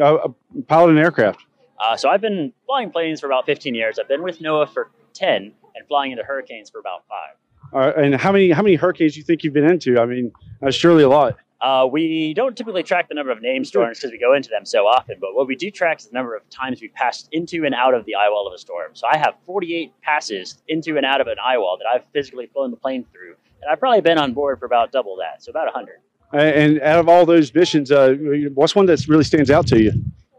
[0.01, 0.29] uh,
[0.69, 1.45] piloting aircraft?
[1.79, 3.99] Uh, so I've been flying planes for about 15 years.
[3.99, 7.37] I've been with NOAA for 10 and flying into hurricanes for about five.
[7.73, 9.99] Uh, and how many how many hurricanes do you think you've been into?
[9.99, 10.31] I mean,
[10.71, 11.37] surely a lot.
[11.65, 14.67] Uh, we don't typically track the number of name storms because we go into them
[14.67, 17.65] so often, but what we do track is the number of times we've passed into
[17.65, 18.91] and out of the eye wall of a storm.
[18.93, 22.49] So I have 48 passes into and out of an eye wall that I've physically
[22.53, 25.49] flown the plane through, and I've probably been on board for about double that, so
[25.49, 26.01] about 100.
[26.35, 28.15] And out of all those missions, uh,
[28.53, 29.93] what's one that really stands out to you?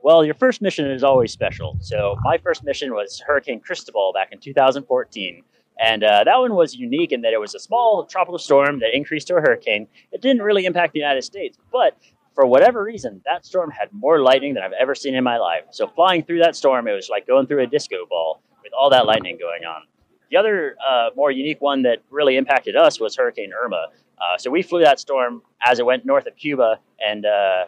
[0.03, 1.75] Well, your first mission is always special.
[1.81, 5.41] So my first mission was Hurricane Cristobal back in 2014.
[5.79, 8.95] And uh, that one was unique in that it was a small tropical storm that
[8.95, 9.87] increased to a hurricane.
[10.11, 11.97] It didn't really impact the United States, but
[12.33, 15.63] for whatever reason, that storm had more lightning than I've ever seen in my life.
[15.71, 18.89] So flying through that storm, it was like going through a disco ball with all
[18.89, 19.83] that lightning going on.
[20.29, 23.87] The other uh, more unique one that really impacted us was Hurricane Irma.
[24.17, 27.65] Uh, so we flew that storm as it went north of Cuba and uh,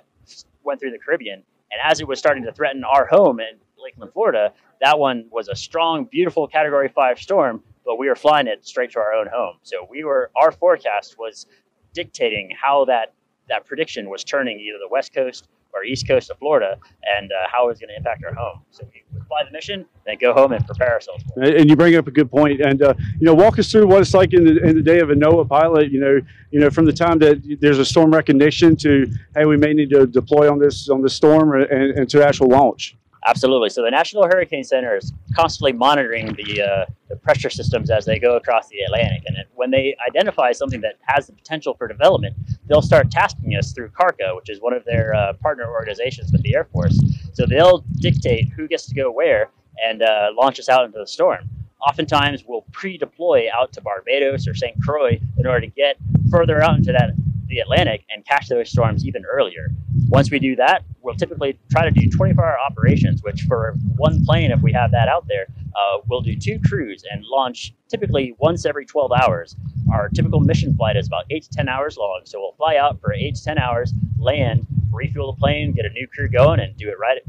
[0.64, 1.44] went through the Caribbean.
[1.72, 5.48] And as it was starting to threaten our home in Lakeland, Florida, that one was
[5.48, 9.28] a strong, beautiful Category 5 storm but we were flying it straight to our own
[9.34, 9.56] home.
[9.64, 11.48] So we were our forecast was
[11.94, 13.14] dictating how that
[13.50, 17.48] that prediction was turning either the west coast or east coast of Florida and uh,
[17.52, 18.62] how it was going to impact our home.
[18.72, 21.24] So we would fly the mission, then go home and prepare ourselves.
[21.36, 22.60] And you bring up a good point.
[22.62, 25.00] And uh, you know, walk us through what it's like in the, in the day
[25.00, 25.90] of a NOAA pilot.
[25.92, 26.20] You know,
[26.52, 29.90] you know, from the time that there's a storm recognition to hey, we may need
[29.92, 32.98] to deploy on this on this storm and, and to actual launch.
[33.26, 33.70] Absolutely.
[33.70, 38.20] So the National Hurricane Center is constantly monitoring the, uh, the pressure systems as they
[38.20, 39.24] go across the Atlantic.
[39.28, 42.36] And when they identify something that has the potential for development,
[42.68, 46.44] they'll start tasking us through CARCAH, which is one of their uh, partner organizations with
[46.44, 46.98] the Air Force.
[47.34, 49.50] So they'll dictate who gets to go where
[49.84, 51.50] and uh, launch us out into the storm.
[51.88, 54.76] Oftentimes, we'll pre-deploy out to Barbados or St.
[54.82, 55.98] Croix in order to get
[56.32, 57.12] further out into that
[57.48, 59.70] the Atlantic and catch those storms even earlier.
[60.10, 64.52] Once we do that, we'll typically try to do 24-hour operations, which for one plane,
[64.52, 68.66] if we have that out there, uh, we'll do two crews and launch typically once
[68.66, 69.56] every 12 hours.
[69.92, 73.00] Our typical mission flight is about eight to 10 hours long, so we'll fly out
[73.02, 76.76] for eight to 10 hours, land, refuel the plane, get a new crew going, and
[76.78, 77.22] do it right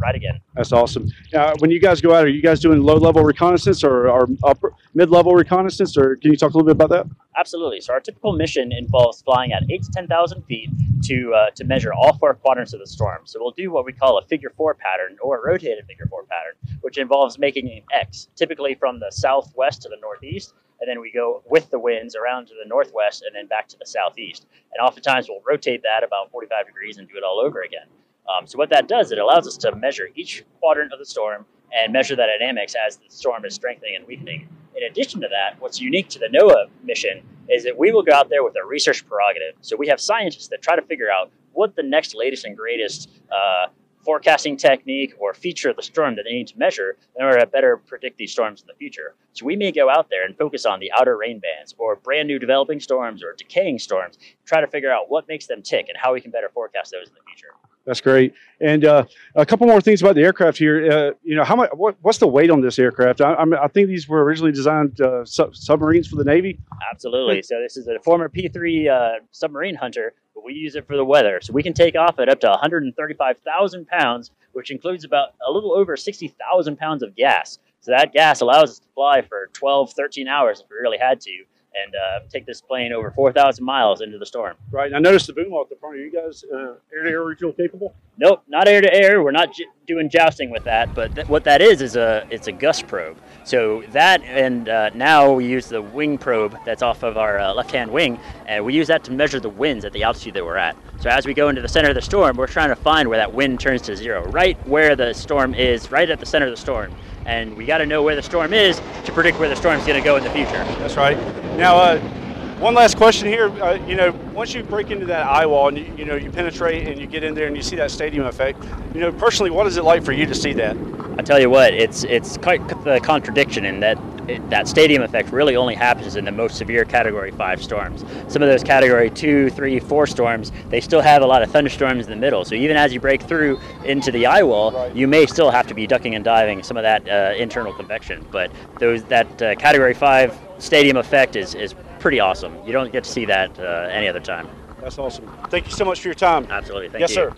[0.00, 0.40] right again.
[0.54, 1.08] That's awesome.
[1.32, 4.28] Now, when you guys go out, are you guys doing low level reconnaissance or, or
[4.42, 7.06] upper mid level reconnaissance, or can you talk a little bit about that?
[7.36, 7.80] Absolutely.
[7.80, 10.70] So our typical mission involves flying at eight to ten thousand feet
[11.04, 13.22] to uh, to measure all four quadrants of the storm.
[13.24, 16.24] So we'll do what we call a figure four pattern or a rotated figure four
[16.24, 21.00] pattern, which involves making an X, typically from the southwest to the northeast, and then
[21.00, 24.46] we go with the winds around to the northwest and then back to the southeast.
[24.72, 27.86] And oftentimes we'll rotate that about 45 degrees and do it all over again.
[28.28, 31.44] Um, so what that does, it allows us to measure each quadrant of the storm
[31.72, 34.48] and measure the dynamics as the storm is strengthening and weakening.
[34.76, 38.12] In addition to that, what's unique to the NOAA mission is that we will go
[38.12, 39.54] out there with a research prerogative.
[39.60, 43.10] So we have scientists that try to figure out what the next latest and greatest
[43.30, 43.66] uh,
[44.04, 47.46] forecasting technique or feature of the storm that they need to measure in order to
[47.46, 49.14] better predict these storms in the future.
[49.32, 52.28] So we may go out there and focus on the outer rain bands or brand
[52.28, 55.96] new developing storms or decaying storms, try to figure out what makes them tick and
[55.96, 57.54] how we can better forecast those in the future.
[57.86, 58.34] That's great.
[58.60, 60.90] And uh, a couple more things about the aircraft here.
[60.90, 61.70] Uh, you know, how much?
[61.72, 63.20] What, what's the weight on this aircraft?
[63.20, 66.58] I, I, think these were originally designed uh, sub- submarines for the Navy.
[66.92, 67.42] Absolutely.
[67.42, 71.04] So this is a former P3 uh, submarine hunter, but we use it for the
[71.04, 71.38] weather.
[71.42, 75.74] So we can take off at up to 135,000 pounds, which includes about a little
[75.74, 77.58] over 60,000 pounds of gas.
[77.80, 81.20] So that gas allows us to fly for 12, 13 hours if we really had
[81.22, 81.44] to
[81.74, 84.56] and uh, take this plane over 4,000 miles into the storm.
[84.70, 84.86] Right.
[84.86, 85.96] And I noticed the boom at the front.
[85.96, 87.94] Are you guys uh, air-to-air refuel capable?
[88.18, 89.22] Nope, not air-to-air.
[89.22, 90.94] We're not j- doing jousting with that.
[90.94, 93.16] But th- what that is is a it's a gust probe.
[93.44, 97.54] So that and uh, now we use the wing probe that's off of our uh,
[97.54, 100.56] left-hand wing, and we use that to measure the winds at the altitude that we're
[100.56, 100.76] at.
[101.00, 103.18] So as we go into the center of the storm, we're trying to find where
[103.18, 106.52] that wind turns to zero, right where the storm is, right at the center of
[106.52, 106.94] the storm
[107.30, 109.96] and we got to know where the storm is to predict where the storm's going
[109.96, 110.64] to go in the future.
[110.80, 111.16] That's right.
[111.56, 112.19] Now, uh,
[112.60, 113.48] one last question here.
[113.62, 116.30] Uh, you know, once you break into that eye wall and you, you, know you
[116.30, 118.62] penetrate and you get in there and you see that stadium effect,
[118.94, 120.76] you know, personally, what is it like for you to see that?
[121.18, 125.32] I tell you what, it's it's quite the contradiction in that it, that stadium effect
[125.32, 128.04] really only happens in the most severe Category Five storms.
[128.28, 132.04] Some of those Category Two, Three, Four storms, they still have a lot of thunderstorms
[132.04, 132.44] in the middle.
[132.44, 134.94] So even as you break through into the eye wall, right.
[134.94, 138.24] you may still have to be ducking and diving some of that uh, internal convection.
[138.30, 142.56] But those that uh, Category Five stadium effect is is pretty awesome.
[142.66, 144.48] You don't get to see that uh, any other time.
[144.80, 145.30] That's awesome.
[145.48, 146.46] Thank you so much for your time.
[146.50, 146.88] Absolutely.
[146.88, 147.16] Thank yes, you.
[147.16, 147.34] sir.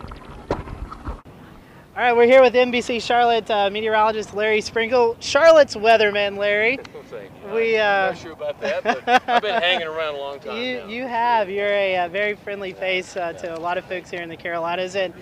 [1.95, 6.79] All right, we're here with NBC Charlotte uh, meteorologist Larry Sprinkle, Charlotte's weatherman, Larry.
[7.05, 7.53] Thank you.
[7.53, 10.59] We, uh, I'm not sure about that, but I've been hanging around a long time.
[10.59, 10.87] You, now.
[10.87, 11.51] you have.
[11.51, 14.35] You're a, a very friendly face uh, to a lot of folks here in the
[14.35, 15.13] Carolinas, and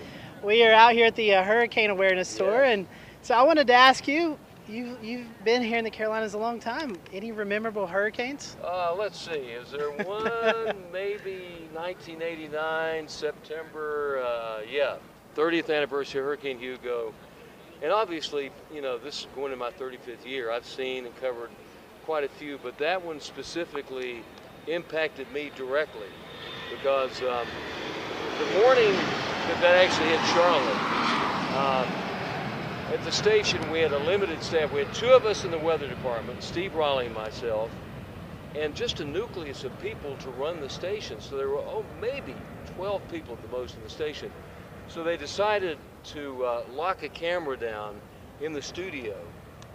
[0.42, 2.86] we are out here at the uh, Hurricane Awareness Tour, and
[3.20, 4.38] so I wanted to ask you.
[4.72, 6.96] You, you've been here in the Carolinas a long time.
[7.12, 8.56] Any memorable hurricanes?
[8.64, 9.32] Uh, let's see.
[9.32, 10.74] Is there one?
[10.90, 14.24] maybe 1989, September.
[14.26, 14.96] Uh, yeah,
[15.36, 17.12] 30th anniversary of Hurricane Hugo.
[17.82, 20.50] And obviously, you know, this is going to my 35th year.
[20.50, 21.50] I've seen and covered
[22.06, 24.22] quite a few, but that one specifically
[24.68, 26.08] impacted me directly
[26.70, 27.46] because um,
[28.38, 30.80] the morning that that actually hit Charlotte,
[31.58, 32.11] um,
[32.92, 34.70] at the station we had a limited staff.
[34.70, 37.70] We had two of us in the weather department, Steve Raleigh and myself,
[38.54, 41.18] and just a nucleus of people to run the station.
[41.18, 42.34] So there were, oh, maybe
[42.76, 44.30] 12 people at the most in the station.
[44.88, 47.98] So they decided to uh, lock a camera down
[48.42, 49.16] in the studio.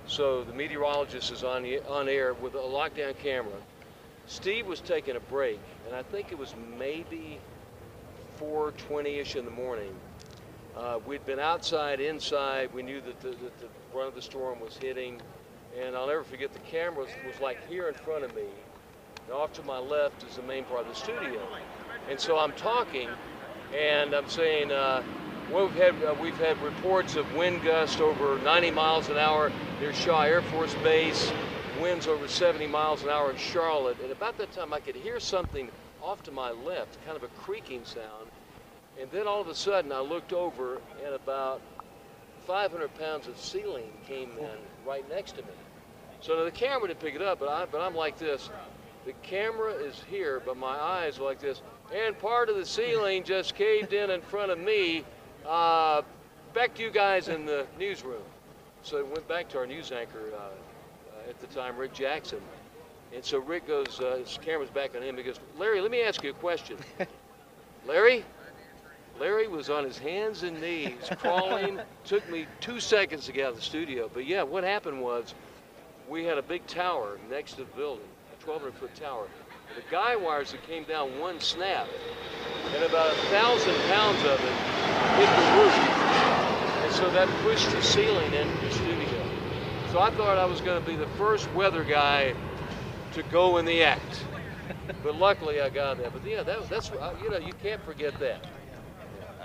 [0.06, 3.58] So the meteorologist is on, on air with a lockdown camera.
[4.27, 7.39] Steve was taking a break, and I think it was maybe
[8.39, 9.95] 4.20ish in the morning.
[10.77, 12.71] Uh, we'd been outside, inside.
[12.71, 15.19] We knew that the, that the run of the storm was hitting.
[15.81, 18.43] And I'll never forget the camera was, was like here in front of me.
[19.25, 21.41] And off to my left is the main part of the studio.
[22.11, 23.09] And so I'm talking,
[23.75, 25.01] and I'm saying, uh,
[25.51, 29.93] we've had uh, we've had reports of wind gusts over 90 miles an hour near
[29.93, 31.31] Shaw Air Force Base,
[31.81, 33.97] winds over 70 miles an hour in Charlotte.
[34.03, 35.69] And about that time, I could hear something
[36.03, 38.29] off to my left, kind of a creaking sound.
[38.99, 41.62] And then all of a sudden, I looked over, and about
[42.47, 45.49] 500 pounds of ceiling came in right next to me.
[46.21, 48.49] So now the camera didn't pick it up, but I but I'm like this.
[49.05, 51.62] The camera is here, but my eyes are like this.
[51.95, 55.03] And part of the ceiling just caved in in front of me.
[55.45, 56.01] Uh,
[56.53, 58.23] back to you guys in the newsroom.
[58.81, 62.39] So it went back to our news anchor uh, uh, at the time, Rick Jackson.
[63.13, 65.15] And so Rick goes, uh, his camera's back on him.
[65.15, 66.77] He goes, Larry, let me ask you a question.
[67.88, 68.25] Larry,
[69.19, 71.80] Larry was on his hands and knees crawling.
[72.06, 74.10] Took me two seconds to get out of the studio.
[74.13, 75.34] But yeah, what happened was
[76.08, 78.08] we had a big tower next to the building,
[78.41, 79.27] a 1,200 foot tower.
[79.75, 81.88] The guy wires that came down one snap,
[82.73, 84.77] and about a thousand pounds of it
[85.17, 85.73] hit the roof.
[86.84, 89.27] And so that pushed the ceiling into the studio.
[89.91, 92.34] So I thought I was going to be the first weather guy
[93.13, 94.23] to go in the act.
[95.03, 96.10] But luckily I got there.
[96.10, 98.45] But yeah, that, that's, you know, you can't forget that.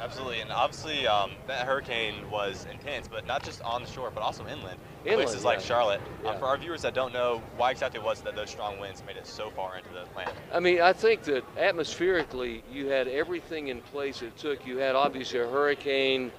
[0.03, 4.21] Absolutely, and obviously um, that hurricane was intense, but not just on the shore, but
[4.21, 4.81] also inland.
[5.05, 5.61] Inland, Places like.
[5.61, 6.01] Charlotte.
[6.25, 6.31] Yeah.
[6.31, 9.17] Um, for our viewers that don't know, why exactly was that those strong winds made
[9.17, 10.33] it so far into the land?
[10.53, 14.67] I mean, I think that atmospherically, you had everything in place it took.
[14.67, 16.33] You had obviously a hurricane,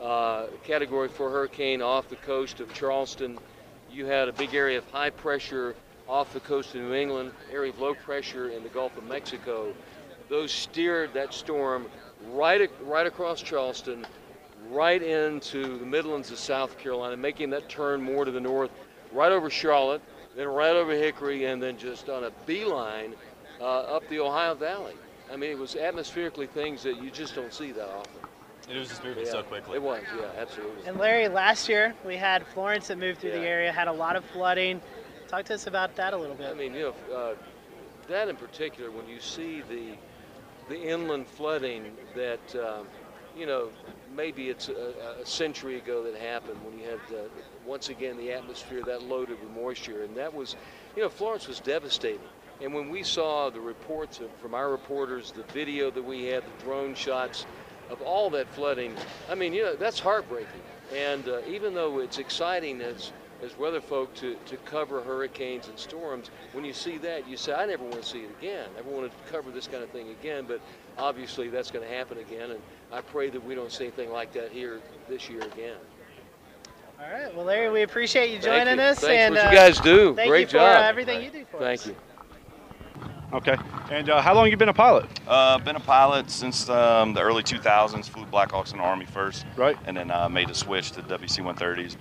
[0.00, 3.36] uh, category four hurricane off the coast of Charleston.
[3.90, 5.74] You had a big area of high pressure
[6.08, 9.74] off the coast of New England, area of low pressure in the Gulf of Mexico.
[10.28, 11.86] Those steered that storm
[12.26, 14.06] right, right across Charleston,
[14.70, 18.70] right into the Midlands of South Carolina, making that turn more to the north,
[19.12, 20.02] right over Charlotte,
[20.36, 23.14] then right over Hickory, and then just on a beeline
[23.60, 24.94] uh, up the Ohio Valley.
[25.32, 28.12] I mean, it was atmospherically things that you just don't see that often.
[28.70, 29.76] It was just moving Yeah, so quickly.
[29.76, 30.86] It was, yeah, absolutely.
[30.86, 34.14] And Larry, last year we had Florence that moved through the area, had a lot
[34.16, 34.82] of flooding.
[35.26, 36.50] Talk to us about that a little bit.
[36.50, 37.34] I mean, you know, uh,
[38.08, 39.92] that in particular, when you see the
[40.68, 42.86] the inland flooding that, um,
[43.36, 43.70] you know,
[44.14, 47.22] maybe it's a, a century ago that happened when you had uh,
[47.66, 50.56] once again the atmosphere that loaded with moisture, and that was,
[50.96, 52.20] you know, Florence was devastating.
[52.60, 56.42] And when we saw the reports of, from our reporters, the video that we had,
[56.42, 57.46] the drone shots
[57.88, 58.94] of all that flooding,
[59.30, 60.62] I mean, you know, that's heartbreaking.
[60.94, 65.78] And uh, even though it's exciting as as weather folk to, to cover hurricanes and
[65.78, 68.68] storms, when you see that, you say, I never want to see it again.
[68.74, 70.60] I never want to cover this kind of thing again, but
[70.96, 72.60] obviously that's going to happen again, and
[72.92, 75.76] I pray that we don't see anything like that here this year again.
[77.00, 77.34] All right.
[77.34, 78.90] Well, Larry, we appreciate you Thank joining you.
[78.90, 78.98] us.
[78.98, 80.16] Thanks and what uh, you guys do.
[80.16, 80.82] Thank Great you for job.
[80.82, 81.86] uh, everything you do for Thank us.
[81.86, 81.96] you.
[83.32, 83.56] Okay.
[83.90, 85.06] And uh, how long you been a pilot?
[85.28, 88.06] Uh, been a pilot since um, the early 2000s.
[88.06, 89.76] Flew Blackhawks in the Army first, right?
[89.86, 91.96] And then uh, made a switch to WC-130s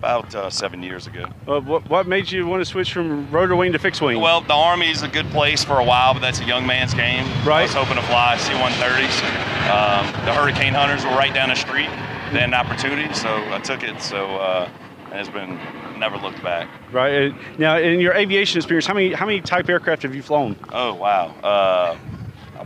[0.00, 1.26] about uh, seven years ago.
[1.46, 4.18] Uh, what, what made you want to switch from rotor wing to fixed wing?
[4.18, 7.26] Well, the Army's a good place for a while, but that's a young man's game.
[7.46, 9.20] I was hoping to fly C-130s.
[9.68, 11.90] Um, the Hurricane Hunters were right down the street.
[12.32, 14.00] They had an opportunity, so I took it.
[14.00, 14.70] So uh,
[15.12, 15.60] it's been
[15.98, 16.66] never looked back.
[16.92, 17.30] Right.
[17.30, 20.56] Uh, Now, in your aviation experience, how many how many type aircraft have you flown?
[20.72, 21.98] Oh wow.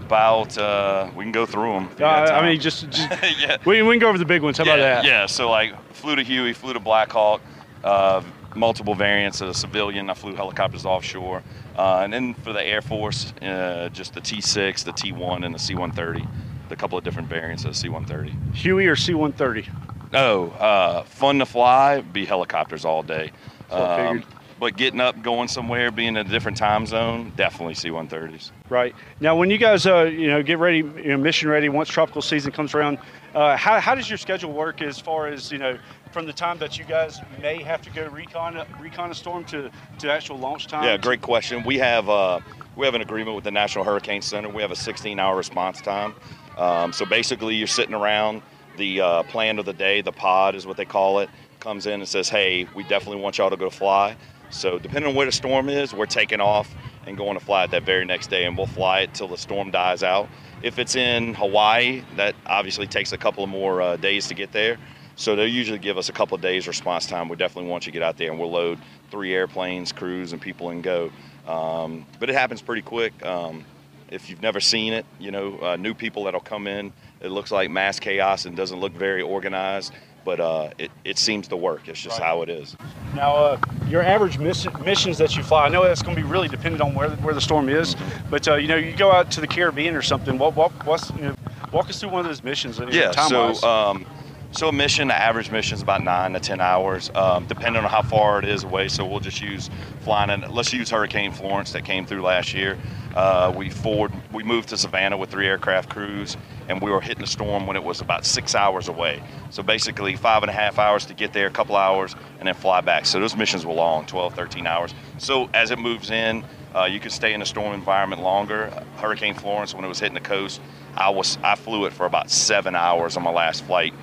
[0.05, 1.89] About uh, we can go through them.
[1.99, 3.09] Uh, I mean, just, just
[3.41, 3.57] yeah.
[3.65, 4.59] we, we can go over the big ones.
[4.59, 5.05] How yeah, about that?
[5.07, 7.41] Yeah, so like flew to Huey, flew to Black Hawk,
[7.83, 8.23] uh,
[8.55, 10.11] multiple variants of the civilian.
[10.11, 11.43] I flew helicopters offshore.
[11.77, 15.59] Uh, and then for the Air Force, uh, just the T6, the T1, and the
[15.59, 16.29] C-130.
[16.69, 18.55] The couple of different variants of the C-130.
[18.55, 19.69] Huey or C-130?
[20.13, 23.33] Oh, uh, fun to fly, be helicopters all day.
[23.71, 24.23] Um.
[24.59, 28.51] But getting up, going somewhere, being in a different time zone, definitely C-130s.
[28.69, 28.95] Right.
[29.21, 32.23] Now, when you guys, uh, you know, get ready, you know, mission ready, once tropical
[32.23, 32.99] season comes around,
[33.35, 35.79] uh, how, how does your schedule work as far as, you know,
[36.13, 39.71] from the time that you guys may have to go recon, recon a storm to,
[39.99, 40.85] to actual launch time?
[40.85, 41.65] Yeah, great question.
[41.65, 42.41] We have uh,
[42.77, 44.49] we have an agreement with the National Hurricane Center.
[44.49, 46.15] We have a 16-hour response time.
[46.57, 48.43] Um, so basically, you're sitting around.
[48.77, 51.95] The uh, plan of the day, the pod is what they call it, comes in
[51.95, 54.17] and says, "Hey, we definitely want y'all to go fly."
[54.55, 56.73] So depending on where the storm is, we're taking off
[57.07, 59.37] and going to fly it that very next day, and we'll fly it till the
[59.37, 60.29] storm dies out.
[60.63, 64.53] If it's in Hawaii, that obviously takes a couple of more uh, days to get
[64.53, 64.79] there.
[65.17, 67.29] So they'll usually give us a couple of days response time.
[67.29, 68.79] We definitely want you to get out there, and we'll load
[69.11, 71.11] three airplanes, crews, and people and go.
[71.47, 73.25] Um, but it happens pretty quick.
[73.25, 73.65] Um,
[74.11, 77.51] if you've never seen it, you know, uh, new people that'll come in, it looks
[77.51, 79.93] like mass chaos and doesn't look very organized,
[80.25, 81.89] but uh, it, it seems to work.
[81.89, 82.27] It's just Right.
[82.27, 82.77] how it is.
[83.15, 83.59] Now, uh,
[83.89, 86.83] your average miss- missions that you fly, I know that's going to be really dependent
[86.83, 88.31] on where, where the storm is, Mm-hmm.
[88.31, 90.39] but uh, you know, you go out to the Caribbean or something.
[90.39, 91.35] What, what, what's, you know,
[91.73, 92.79] walk us through one of those missions.
[92.91, 93.11] Yeah.
[93.13, 93.61] time-wise.
[93.61, 94.07] So, um,
[94.53, 97.91] So a mission, the average mission is about nine to ten hours, um, depending on
[97.91, 98.87] how far it is away.
[98.89, 99.69] So we'll just use
[100.01, 100.31] flying.
[100.31, 102.79] In, let's use Hurricane Florence that came through last year.
[103.15, 106.37] Uh, we forward, we moved to Savannah with three aircraft crews,
[106.69, 109.23] and we were hitting the storm when it was about six hours away.
[109.51, 112.55] So basically, five and a half hours to get there, a couple hours, and then
[112.55, 113.07] fly back.
[113.07, 114.95] So those missions were long, 12, 13 hours.
[115.19, 116.45] So as it moves in,
[116.75, 118.73] uh, you can stay in a storm environment longer.
[118.97, 120.61] Hurricane Florence, when it was hitting the coast,
[120.97, 123.95] I was I flew it for about seven hours on my last flight.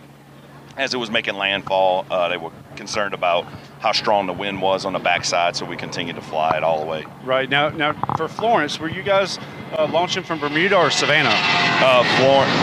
[0.77, 3.45] As it was making landfall, uh, they were concerned about
[3.81, 6.79] how strong the wind was on the backside, so we continued to fly it all
[6.79, 7.03] the way.
[7.23, 9.39] Right now, now for Florence, were you guys
[9.75, 11.33] uh, launching from Bermuda or Savannah?
[11.33, 12.53] Uh, Florence.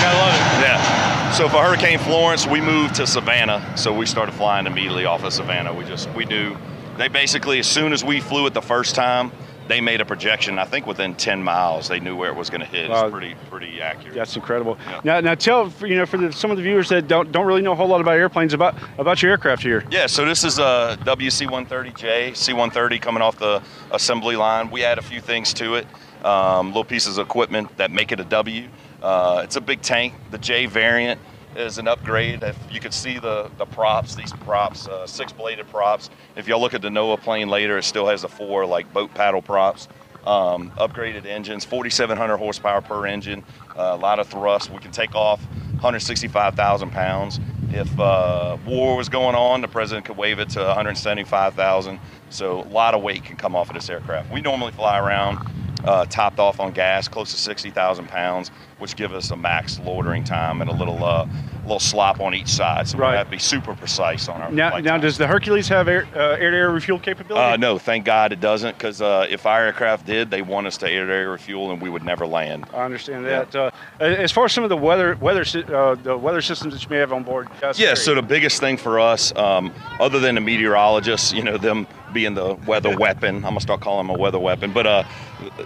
[0.00, 0.62] Gotta love it.
[0.62, 1.32] Yeah.
[1.32, 5.32] So for Hurricane Florence, we moved to Savannah, so we started flying immediately off of
[5.32, 5.74] Savannah.
[5.74, 6.56] We just we knew
[6.96, 9.32] they basically as soon as we flew it the first time,
[9.68, 10.58] they made a projection.
[10.58, 12.90] I think within 10 miles, they knew where it was going to hit.
[12.90, 14.14] It's pretty pretty accurate.
[14.14, 14.78] That's incredible.
[15.02, 17.62] Now, now tell you know for the, some of the viewers that don't don't really
[17.62, 19.84] know a whole lot about airplanes about about your aircraft here.
[19.90, 24.70] Yeah, so this is a WC-130J, C-130 coming off the assembly line.
[24.70, 25.86] We add a few things to it,
[26.24, 28.68] um, little pieces of equipment that make it a W.
[29.02, 30.14] Uh, it's a big tank.
[30.30, 31.20] The J variant
[31.56, 32.42] is an upgrade.
[32.42, 36.10] If you could see the, the props, these props, uh, six-bladed props.
[36.36, 39.12] If y'all look at the NOAA plane later, it still has the four like boat
[39.14, 39.88] paddle props.
[40.26, 43.44] Um, upgraded engines, 4,700 horsepower per engine,
[43.76, 44.70] uh, a lot of thrust.
[44.70, 47.40] We can take off 165,000 pounds.
[47.70, 52.00] If uh, war was going on, the president could waive it to 175,000.
[52.30, 54.32] So a lot of weight can come off of this aircraft.
[54.32, 55.46] We normally fly around
[55.84, 60.24] uh, topped off on gas, close to 60,000 pounds, which give us a max loitering
[60.24, 61.26] time and a little uh,
[61.64, 62.86] little slop on each side.
[62.88, 65.68] So we have to be super precise on our Now, flight now does the Hercules
[65.68, 67.42] have air uh, air-to-air refuel capability?
[67.44, 70.76] uh, no, thank God it doesn't, because uh, if our aircraft did, they want us
[70.78, 72.66] to air-to-air refuel, and we would never land.
[72.74, 73.54] I understand that.
[73.54, 75.44] Uh, as far as some of the weather weather
[75.74, 78.60] uh, the weather systems that you may have on board, guys, Yeah, so the biggest
[78.60, 83.36] thing for us, um, other than the meteorologists, you know, them being the weather weapon,
[83.36, 85.04] I'm gonna start calling them a weather weapon, but uh,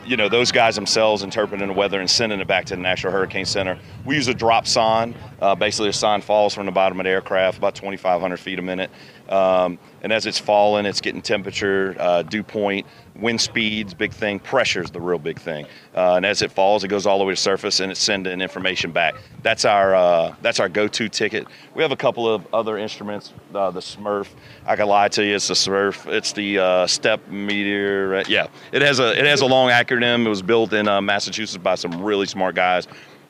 [0.04, 3.12] you know, those guys themselves interpreting the weather and sending it back to the National
[3.12, 3.78] Hurricane Center.
[4.04, 5.14] We use a dropsonde.
[5.40, 8.62] Uh, basically, a sonde falls from the bottom of the aircraft about 2,500 feet a
[8.62, 8.90] minute,
[9.28, 12.86] um, and as it's falling, it's getting temperature, uh, dew point,
[13.16, 14.38] wind speeds, big thing.
[14.38, 17.32] Pressure's the real big thing, uh, and as it falls, it goes all the way
[17.32, 19.16] to surface and it's sending information back.
[19.42, 21.46] That's our uh, that's our go-to ticket.
[21.74, 23.32] We have a couple of other instruments.
[23.54, 24.28] Uh, the Smurf.
[24.66, 26.06] I can lie to you, it's the Smurf.
[26.10, 28.24] It's the uh, Step Meteor.
[28.28, 30.24] Yeah, it has a it has a long acronym.
[30.24, 32.86] It was built in uh, Massachusetts by some really smart guys.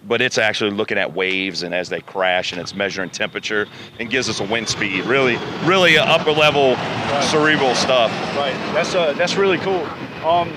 [0.07, 3.66] But it's actually looking at waves and as they crash, and it's measuring temperature
[3.99, 5.05] and gives us a wind speed.
[5.05, 6.76] Really, really upper level
[7.22, 8.11] cerebral stuff.
[8.36, 8.55] Right.
[8.72, 9.84] That's uh, that's really cool.
[10.24, 10.53] Um,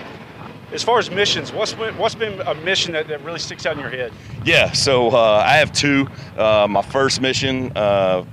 [0.73, 3.73] as far as missions, what's been, what's been a mission that, that really sticks out
[3.73, 4.13] in your head?
[4.45, 6.07] Yeah, so uh, I have two.
[6.37, 8.23] Uh, my first mission uh,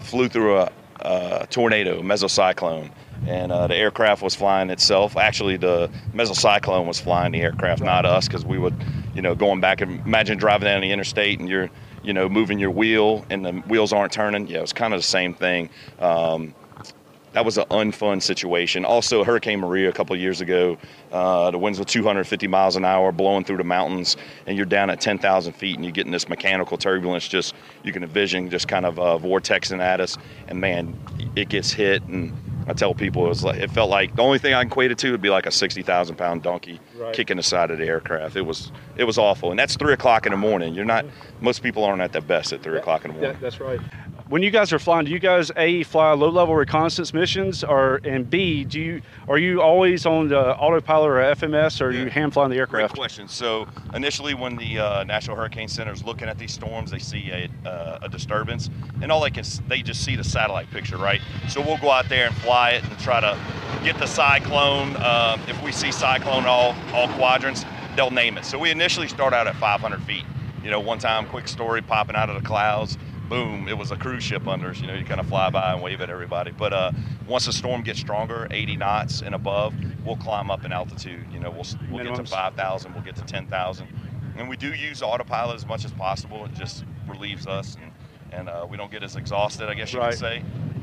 [0.00, 2.90] flew through a, a tornado, mesocyclone,
[3.26, 5.16] and uh, the aircraft was flying itself.
[5.16, 8.74] Actually, the mesocyclone was flying the aircraft, not us, because we would,
[9.16, 11.70] you know, going back and imagine driving down the interstate and you're,
[12.02, 14.46] you know, moving your wheel and the wheels aren't turning.
[14.46, 15.70] Yeah, it was kind of the same thing.
[15.98, 16.54] Um,
[17.32, 18.86] that was an unfun situation.
[18.86, 20.78] Also, Hurricane Maria a couple years ago,
[21.12, 24.88] uh, the winds were 250 miles an hour blowing through the mountains, and you're down
[24.88, 27.28] at 10,000 feet, and you're getting this mechanical turbulence.
[27.28, 30.16] Just you can envision just kind of uh, vortexing at us,
[30.48, 30.98] and man,
[31.36, 32.02] it gets hit.
[32.04, 32.32] And
[32.68, 34.90] I tell people it was like it felt like the only thing I can equate
[34.90, 37.14] it to would be like a 60,000 pound donkey Right.
[37.14, 38.36] kicking the side of the aircraft.
[38.36, 40.74] It was it was awful, and that's three o'clock in the morning.
[40.74, 41.04] You're not
[41.40, 43.32] most people aren't at their best at three o'clock in the morning.
[43.34, 43.78] That, that's right.
[44.28, 48.28] When you guys are flying, do you guys a fly low-level reconnaissance missions, or and
[48.28, 52.32] b do you are you always on the autopilot or FMS, or are you hand
[52.32, 52.94] flying the aircraft?
[52.94, 53.28] Great question.
[53.28, 57.30] So initially, when the uh, National Hurricane Center is looking at these storms, they see
[57.30, 58.68] a, uh, a disturbance,
[59.00, 61.20] and all they can they just see the satellite picture, right?
[61.48, 63.38] So we'll go out there and fly it and try to
[63.84, 64.96] get the cyclone.
[64.96, 67.64] Um, if we see cyclone all all quadrants,
[67.94, 68.44] they'll name it.
[68.44, 70.24] So we initially start out at 500 feet.
[70.64, 72.98] You know, one time, quick story, popping out of the clouds.
[73.28, 73.66] Boom!
[73.68, 74.80] It was a cruise ship under us.
[74.80, 76.52] You know, you kind of fly by and wave at everybody.
[76.52, 76.92] But uh,
[77.26, 79.74] once the storm gets stronger, 80 knots and above,
[80.04, 81.26] we'll climb up in altitude.
[81.32, 83.88] You know, we'll we'll get to 5,000, we'll get to 10,000,
[84.36, 86.44] and we do use autopilot as much as possible.
[86.44, 87.90] It just relieves us, and,
[88.32, 90.10] and uh, we don't get as exhausted, I guess you Right.
[90.10, 90.42] could say.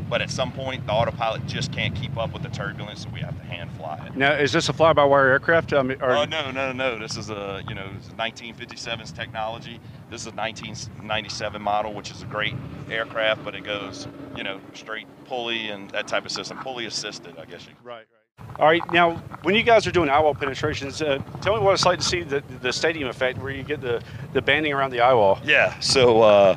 [0.10, 3.22] But at some point, the autopilot just can't keep up with the turbulence, so we
[3.22, 4.16] have to hand fly it.
[4.16, 5.74] Now, is this a fly-by-wire aircraft?
[5.74, 7.00] Or, Oh no, no, no, no!
[7.00, 7.88] This is a you know
[8.18, 9.80] 1957's technology.
[10.12, 12.54] This is a 1997 model, which is a great
[12.92, 17.38] aircraft, but it goes you know straight pulley and that type of system, pulley assisted,
[17.40, 17.74] I guess you.
[17.84, 18.06] Right,
[18.40, 18.60] right.
[18.60, 21.86] All right, now when you guys are doing eyewall penetrations, uh, tell me what it's
[21.86, 24.02] like to see the, the stadium effect where you get the,
[24.34, 25.40] the banding around the eyewall.
[25.44, 26.56] Yeah, so uh,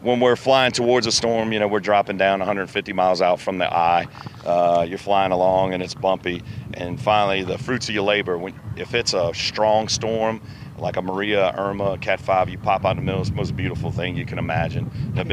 [0.00, 3.58] when we're flying towards a storm, you know, we're dropping down 150 miles out from
[3.58, 4.06] the eye.
[4.44, 6.42] Uh, you're flying along and it's bumpy.
[6.74, 10.40] And finally, the fruits of your labor, when, if it's a strong storm,
[10.80, 13.56] like a Maria, Irma, Cat 5, you pop out in the middle, it's the most
[13.56, 14.90] beautiful thing you can imagine.
[15.14, 15.26] That,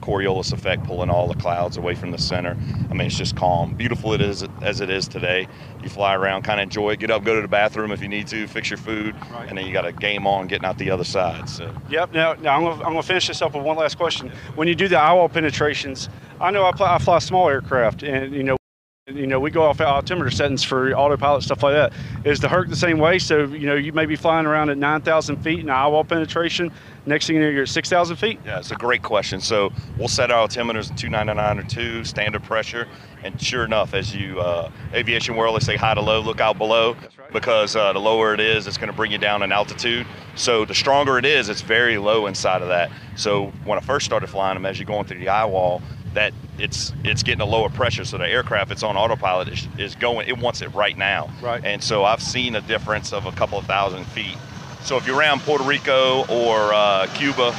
[0.00, 2.56] Coriolis effect pulling all the clouds away from the center.
[2.90, 3.74] I mean, it's just calm.
[3.74, 5.48] Beautiful it is as it is today.
[5.82, 8.08] You fly around, kind of enjoy it, get up, go to the bathroom if you
[8.08, 9.48] need to, fix your food, right.
[9.48, 11.48] and then you got a game on getting out the other side.
[11.48, 11.74] So.
[11.90, 12.12] Yep.
[12.12, 14.32] Now, now I'm going to finish this up with one last question.
[14.54, 16.08] When you do the eyewall penetrations,
[16.40, 18.56] I know I, fly, I fly small aircraft, and you know
[19.08, 21.92] you know, we go off altimeter settings for autopilot stuff like that.
[22.24, 23.18] Is the Herc the same way?
[23.18, 26.70] So, you know, you may be flying around at 9,000 feet in eyewall penetration.
[27.04, 28.38] Next thing you know, you're at 6,000 feet?
[28.46, 29.40] Yeah, it's a great question.
[29.40, 32.86] So we'll set our altimeters at 299 or 2, standard pressure.
[33.24, 36.56] And sure enough, as you, uh, aviation world, they say high to low, look out
[36.56, 36.92] below.
[36.92, 37.32] Right.
[37.32, 40.06] Because uh, the lower it is, it's going to bring you down in altitude.
[40.36, 42.92] So the stronger it is, it's very low inside of that.
[43.16, 45.82] So when I first started flying them, as you're going through the eye wall,
[46.14, 48.04] that it's it's getting a lower pressure.
[48.04, 50.28] So the aircraft it's on autopilot is, is going.
[50.28, 51.30] It wants it right now.
[51.40, 51.64] Right.
[51.64, 54.36] And so I've seen a difference of a couple of thousand feet.
[54.82, 57.54] So if you're around Puerto Rico or uh, Cuba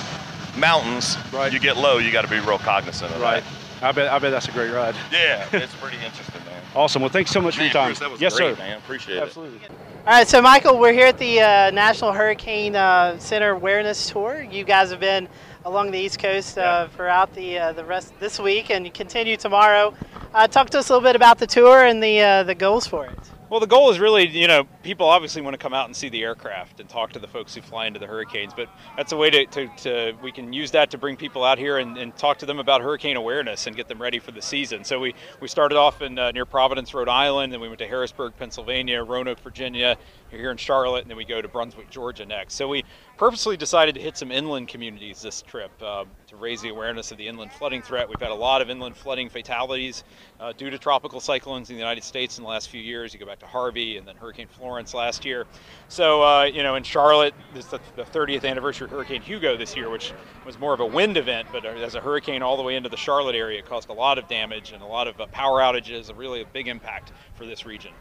[0.57, 1.51] mountains, right.
[1.51, 1.97] you get low.
[1.97, 3.43] You got to be real cognizant of right.
[3.43, 3.83] that.
[3.83, 4.95] I bet I bet that's a great ride.
[5.11, 6.61] Yeah, it's pretty interesting, man.
[6.75, 7.01] Awesome.
[7.01, 7.89] Well, thanks so much man, for your time.
[7.89, 8.61] Chris, that was yes, great, sir.
[8.61, 8.77] man.
[8.77, 9.57] Appreciate Absolutely.
[9.57, 9.63] it.
[9.63, 9.93] Absolutely.
[10.05, 14.41] All right, so Michael, we're here at the uh, National Hurricane uh, Center Awareness Tour.
[14.41, 15.29] You guys have been
[15.65, 16.87] along the East Coast uh, yeah.
[16.95, 19.93] throughout the uh, the rest this week, and continue tomorrow.
[20.33, 22.87] Uh, talk to us a little bit about the tour and the uh, the goals
[22.87, 23.19] for it.
[23.53, 26.09] Well, the goal is really, you know, people obviously want to come out and see
[26.09, 29.15] the aircraft and talk to the folks who fly into the hurricanes, but that's a
[29.15, 32.15] way to, to, to we can use that to bring people out here and, and,
[32.17, 34.83] talk to them about hurricane awareness and get them ready for the season.
[34.83, 37.87] So we, we started off in uh, near Providence, Rhode Island, then we went to
[37.87, 39.97] Harrisburg, Pennsylvania, Roanoke, Virginia,
[40.37, 42.55] here in Charlotte, and then we go to Brunswick, Georgia next.
[42.55, 42.83] So we
[43.17, 47.17] purposely decided to hit some inland communities this trip uh, to raise the awareness of
[47.17, 48.09] the inland flooding threat.
[48.09, 50.03] We've had a lot of inland flooding fatalities
[50.39, 53.13] uh, due to tropical cyclones in the United States in the last few years.
[53.13, 55.45] You go back to Harvey and then Hurricane Florence last year.
[55.87, 59.75] So, uh, you know, in Charlotte, this is the 30th anniversary of Hurricane Hugo this
[59.75, 60.13] year, which
[60.45, 62.89] was more of a wind event, but uh, as a hurricane all the way into
[62.89, 65.59] the Charlotte area, it caused a lot of damage and a lot of uh, power
[65.59, 67.93] outages, a really big impact for this region.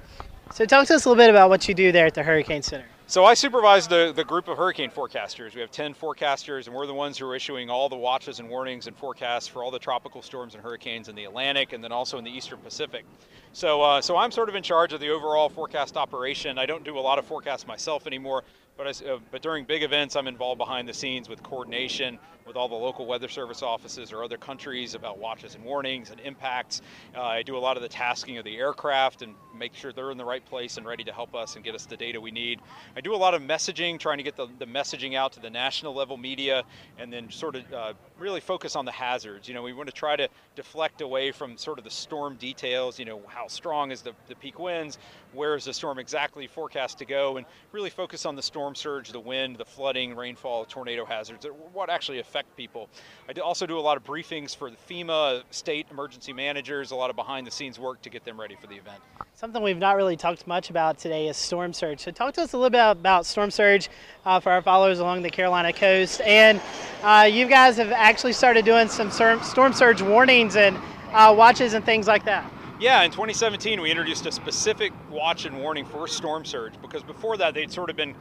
[0.50, 2.62] So talk to us a little bit about what you do there at the Hurricane
[2.62, 2.84] Center.
[3.06, 5.54] So I supervise the, the group of hurricane forecasters.
[5.54, 8.48] We have 10 forecasters, and we're the ones who are issuing all the watches and
[8.48, 11.92] warnings and forecasts for all the tropical storms and hurricanes in the Atlantic and then
[11.92, 13.04] also in the Eastern Pacific.
[13.52, 16.58] So, uh, so I'm sort of in charge of the overall forecast operation.
[16.58, 18.44] I don't do a lot of forecasts myself anymore,
[18.78, 22.56] but, I, uh, but during big events, I'm involved behind the scenes with coordination with
[22.56, 26.82] all the local weather service offices or other countries about watches and warnings and impacts.
[27.16, 30.10] Uh, I do a lot of the tasking of the aircraft and make sure they're
[30.10, 32.30] in the right place and ready to help us and get us the data we
[32.30, 32.60] need.
[32.96, 35.50] I do a lot of messaging, trying to get the, the messaging out to the
[35.50, 36.64] national level media
[36.98, 39.48] and then sort of uh, really focus on the hazards.
[39.48, 42.98] You know, we want to try to deflect away from sort of the storm details,
[42.98, 44.98] you know, how strong is the, the peak winds,
[45.32, 49.12] where is the storm exactly forecast to go, and really focus on the storm surge,
[49.12, 52.88] the wind, the flooding, rainfall, tornado hazards, what actually affect people.
[53.28, 57.10] I also do a lot of briefings for the FEMA, state emergency managers, a lot
[57.10, 59.02] of behind the scenes work to get them ready for the event.
[59.34, 62.00] Something we've not really talked much about today is storm surge.
[62.00, 63.90] So talk to us a little bit about storm surge
[64.24, 66.22] uh, for our followers along the Carolina coast.
[66.22, 66.58] And
[67.02, 70.78] uh, you guys have actually started doing some storm surge warnings and
[71.12, 72.50] uh, watches and things like that.
[72.80, 77.36] Yeah, in 2017 we introduced a specific watch and warning for storm surge because before
[77.36, 78.14] that they'd sort of been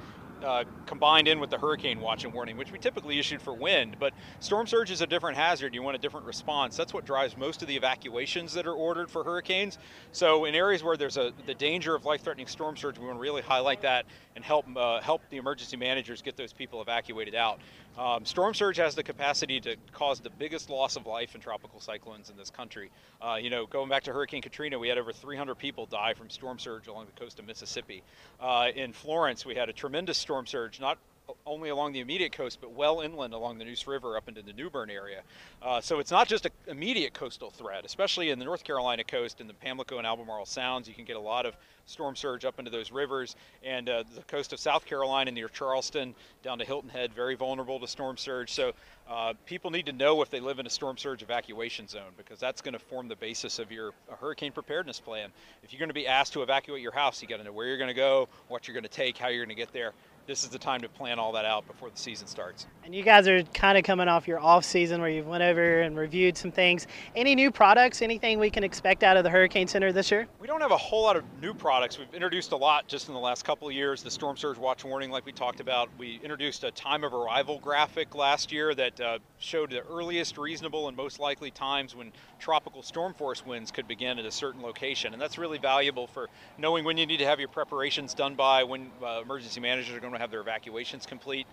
[0.44, 3.98] uh, combined in with the hurricane watch and warning, which we typically issued for wind.
[4.00, 5.74] But storm surge is a different hazard.
[5.74, 6.76] You want a different response.
[6.76, 9.78] That's what drives most of the evacuations that are ordered for hurricanes.
[10.12, 13.22] So in areas where there's a the danger of life-threatening storm surge, we want to
[13.22, 17.60] really highlight that and help uh, help the emergency managers get those people evacuated out.
[17.98, 21.80] Um, storm surge has the capacity to cause the biggest loss of life in tropical
[21.80, 22.90] cyclones in this country.
[23.22, 26.30] Uh, you know, going back to Hurricane Katrina, we had over 300 people die from
[26.30, 28.02] storm surge along the coast of Mississippi.
[28.40, 30.98] Uh, in Florence, we had a tremendous storm surge, not
[31.46, 34.54] only along the immediate coast, but well inland along the Neuse River up into the
[34.54, 35.22] New Bern area.
[35.62, 39.42] Uh, so it's not just an immediate coastal threat, especially in the North Carolina coast
[39.42, 40.88] in the Pamlico and Albemarle Sounds.
[40.88, 41.56] You can get a lot of
[41.86, 46.16] storm surge up into those rivers, and uh, the coast of South Carolina near Charleston
[46.44, 48.52] down to Hilton Head, very vulnerable to storm surge.
[48.52, 48.74] So
[49.10, 52.40] uh, people need to know if they live in a storm surge evacuation zone because
[52.40, 55.30] that's going to form the basis of your hurricane preparedness plan.
[55.64, 57.68] If you're going to be asked to evacuate your house, you got to know where
[57.68, 59.94] you're going to go, what you're going to take, how you're going to get there
[60.32, 62.66] this is the time to plan all that out before the season starts.
[62.86, 65.82] And you guys are kind of coming off your off season where you've went over
[65.82, 66.88] and reviewed some things.
[67.18, 68.02] Any new products?
[68.02, 70.28] Anything we can expect out of the Hurricane Center this year?
[70.40, 72.00] We don't have a whole lot of new products.
[72.00, 74.04] We've introduced a lot just in the last couple of years.
[74.04, 75.90] The storm surge watch warning, like we talked about.
[75.98, 80.88] We introduced a time of arrival graphic last year that uh, showed the earliest reasonable
[80.88, 85.12] and most likely times when tropical storm force winds could begin at a certain location,
[85.12, 88.64] and that's really valuable for knowing when you need to have your preparations done by,
[88.64, 91.48] when uh, emergency managers are going to have their evacuations complete.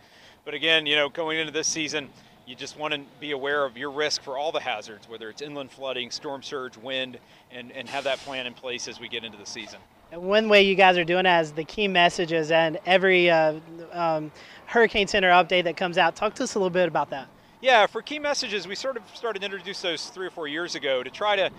[0.44, 2.10] But again, you know, going into this season,
[2.46, 5.42] you just want to be aware of your risk for all the hazards, whether it's
[5.42, 7.18] inland flooding, storm surge, wind,
[7.50, 9.80] and, and have that plan in place as we get into the season.
[10.12, 13.54] And one way you guys are doing that is the key messages and every uh,
[13.92, 14.30] um,
[14.66, 16.14] Hurricane Center update that comes out.
[16.14, 17.28] Talk to us a little bit about that.
[17.60, 20.74] Yeah, for key messages, we sort of started to introduce those three or four years
[20.74, 21.50] ago to try to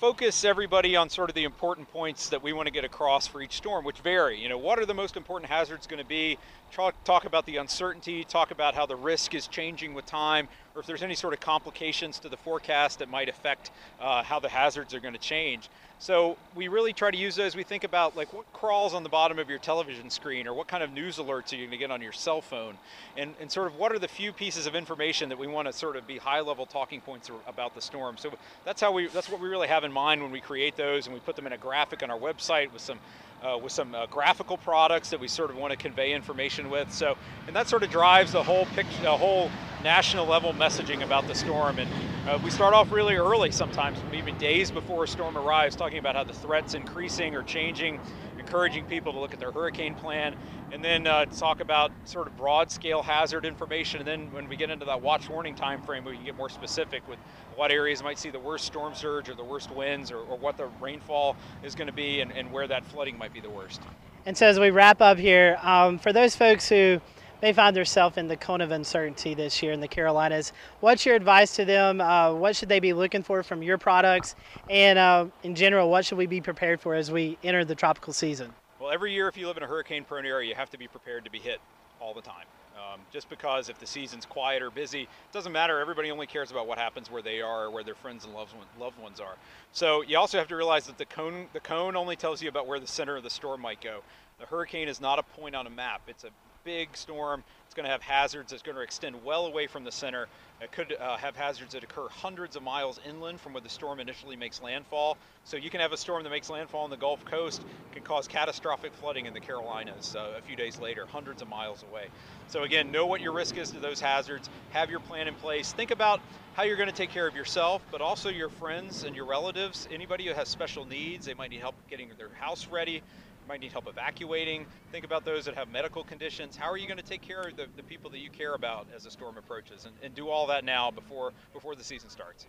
[0.00, 3.42] focus everybody on sort of the important points that we want to get across for
[3.42, 4.40] each storm, which vary.
[4.40, 6.38] You know, what are the most important hazards going to be?
[6.72, 10.80] Talk, talk about the uncertainty, talk about how the risk is changing with time, or
[10.80, 13.70] if there's any sort of complications to the forecast that might affect
[14.00, 15.68] uh, how the hazards are going to change.
[16.02, 17.54] So we really try to use those.
[17.54, 20.66] We think about like what crawls on the bottom of your television screen or what
[20.66, 22.76] kind of news alerts are you going to get on your cell phone
[23.18, 25.74] and, and sort of what are the few pieces of information that we want to
[25.74, 28.16] sort of be high level talking points about the storm.
[28.16, 28.32] So
[28.64, 31.12] that's how we, that's what we really have in mind when we create those and
[31.12, 32.98] we put them in a graphic on our website with some
[33.42, 36.92] uh, with some uh, graphical products that we sort of want to convey information with.
[36.92, 37.16] So,
[37.46, 39.50] and that sort of drives the whole picture, the whole
[39.82, 41.78] national level messaging about the storm.
[41.78, 41.88] And
[42.28, 46.16] uh, we start off really early sometimes, even days before a storm arrives, talking about
[46.16, 47.98] how the threat's increasing or changing,
[48.40, 50.34] encouraging people to look at their hurricane plan,
[50.72, 54.00] and then uh, talk about sort of broad scale hazard information.
[54.00, 56.48] And then when we get into that watch warning time frame, we can get more
[56.48, 57.18] specific with
[57.56, 60.56] what areas might see the worst storm surge or the worst winds or, or what
[60.56, 63.82] the rainfall is going to be and, and, where that flooding might be the worst.
[64.26, 67.00] And so as we wrap up here, um, for those folks who
[67.42, 71.14] may find themselves in the cone of uncertainty this year in the Carolinas, what's your
[71.14, 72.00] advice to them?
[72.00, 74.34] Uh, what should they be looking for from your products?
[74.68, 78.12] And uh, in general, what should we be prepared for as we enter the tropical
[78.12, 78.52] season?
[78.78, 80.88] Well, every year if you live in a hurricane prone area, you have to be
[80.88, 81.60] prepared to be hit
[82.00, 82.46] all the time.
[82.76, 85.80] Um, just because if the season's quiet or busy, it doesn't matter.
[85.80, 88.54] Everybody only cares about what happens where they are or where their friends and loved,
[88.78, 89.36] loved ones are.
[89.72, 92.66] So you also have to realize that the cone, the cone only tells you about
[92.66, 94.00] where the center of the storm might go.
[94.38, 96.00] The hurricane is not a point on a map.
[96.08, 96.30] It's a
[96.64, 97.42] big storm.
[97.66, 100.26] It's going to have hazards It's going to extend well away from the center.
[100.60, 104.00] It could uh, have hazards that occur hundreds of miles inland from where the storm
[104.00, 105.16] initially makes landfall.
[105.44, 108.26] So you can have a storm that makes landfall on the Gulf Coast, can cause
[108.26, 112.08] catastrophic flooding in the Carolinas uh, a few days later, hundreds of miles away.
[112.48, 115.72] So again, know what your risk is to those hazards, have your plan in place.
[115.72, 116.20] Think about
[116.54, 119.88] how you're going to take care of yourself, but also your friends and your relatives.
[119.92, 123.02] Anybody who has special needs, they might need help getting their house ready
[123.50, 124.64] might need help evacuating.
[124.92, 126.56] Think about those that have medical conditions.
[126.56, 128.86] How are you going to take care of the, the people that you care about
[128.94, 129.86] as the storm approaches?
[129.86, 132.46] And, and do all that now before before the season starts.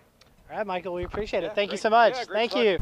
[0.51, 1.55] All right, Michael, we appreciate it.
[1.55, 1.71] Thank great.
[1.71, 2.13] you so much.
[2.13, 2.65] Yeah, Thank fun.
[2.65, 2.79] you.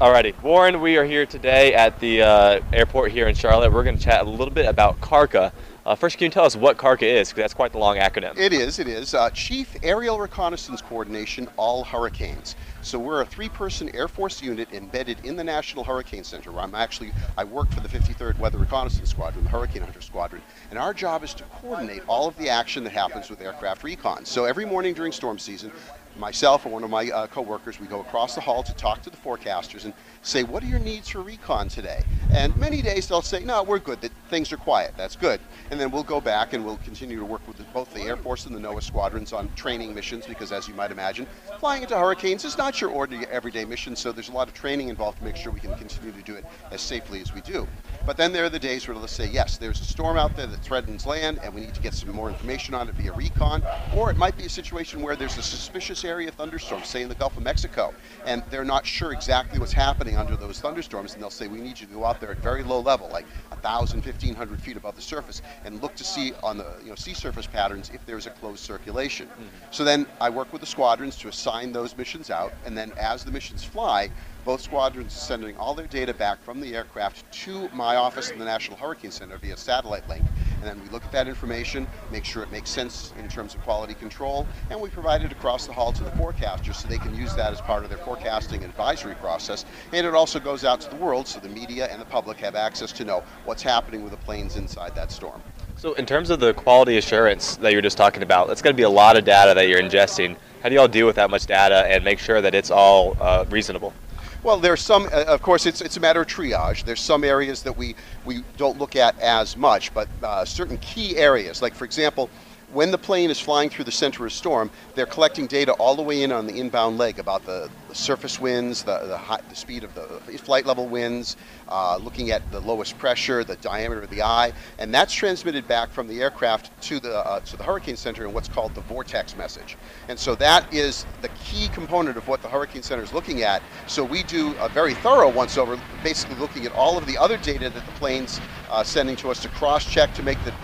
[0.00, 3.72] Alrighty, Warren, we are here today at the uh, airport here in Charlotte.
[3.72, 5.52] We're going to chat a little bit about CARCAH.
[5.84, 7.30] Uh, first, can you tell us what CARCAH is?
[7.30, 8.38] Because that's quite the long acronym.
[8.38, 9.12] It is, it is.
[9.12, 12.54] Uh, Chief Aerial Reconnaissance Coordination, All Hurricanes.
[12.82, 16.58] So we're a three-person Air Force unit embedded in the National Hurricane Center.
[16.58, 20.78] I'm actually, I work for the 53rd Weather Reconnaissance Squadron, the Hurricane Hunter Squadron, and
[20.78, 24.24] our job is to coordinate all of the action that happens with aircraft recon.
[24.24, 25.72] So every morning during storm season,
[26.16, 29.10] myself or one of my uh, coworkers, we go across the hall to talk to
[29.10, 29.92] the forecasters and
[30.22, 32.02] say, what are your needs for recon today?
[32.32, 35.40] And many days they'll say, no, we're good, that things are quiet, that's good.
[35.70, 38.46] And then we'll go back and we'll continue to work with both the Air Force
[38.46, 41.26] and the NOAA squadrons on training missions because as you might imagine,
[41.58, 44.88] flying into hurricanes is not your ordinary everyday mission, so there's a lot of training
[44.88, 47.66] involved to make sure we can continue to do it as safely as we do.
[48.06, 50.46] But then there are the days where let's say, yes, there's a storm out there
[50.46, 53.62] that threatens land and we need to get some more information on it via recon,
[53.96, 57.14] or it might be a situation where there's a suspicious area thunderstorm, say in the
[57.14, 57.94] Gulf of Mexico,
[58.26, 61.78] and they're not sure exactly what's happening under those thunderstorms, and they'll say, we need
[61.80, 65.02] you to go out there at very low level, like 1,000, 1,500 feet above the
[65.02, 68.30] surface, and look to see on the you know, sea surface patterns if there's a
[68.30, 69.26] closed circulation.
[69.28, 69.46] Mm-hmm.
[69.70, 73.24] So then I work with the squadrons to assign those missions out, and then as
[73.24, 74.10] the missions fly,
[74.44, 78.38] both squadrons are sending all their data back from the aircraft to my office in
[78.38, 80.24] the National Hurricane Center via satellite link.
[80.56, 83.62] And then we look at that information, make sure it makes sense in terms of
[83.62, 87.14] quality control, and we provide it across the hall to the forecasters so they can
[87.14, 89.64] use that as part of their forecasting advisory process.
[89.92, 92.54] And it also goes out to the world so the media and the public have
[92.54, 95.42] access to know what's happening with the planes inside that storm.
[95.76, 98.76] So, in terms of the quality assurance that you're just talking about, that's going to
[98.76, 100.36] be a lot of data that you're ingesting.
[100.62, 103.16] How do you all deal with that much data and make sure that it's all
[103.18, 103.94] uh, reasonable?
[104.42, 106.84] Well, there's some, uh, of course, it's, it's a matter of triage.
[106.84, 111.16] There's some areas that we, we don't look at as much, but uh, certain key
[111.18, 112.30] areas, like for example,
[112.72, 115.96] when the plane is flying through the center of a storm, they're collecting data all
[115.96, 119.40] the way in on the inbound leg about the, the surface winds, the, the, high,
[119.48, 120.06] the, speed of the
[120.38, 121.36] flight level winds,
[121.68, 125.90] uh, looking at the lowest pressure, the diameter of the eye, and that's transmitted back
[125.90, 129.36] from the aircraft to the, uh, to the Hurricane Center in what's called the vortex
[129.36, 129.76] message.
[130.08, 133.62] And so that is the key component of what the Hurricane Center is looking at.
[133.86, 137.36] So we do a very thorough once over, basically looking at all of the other
[137.38, 138.40] data that the plane's
[138.70, 140.54] uh, sending to us to cross-check to make the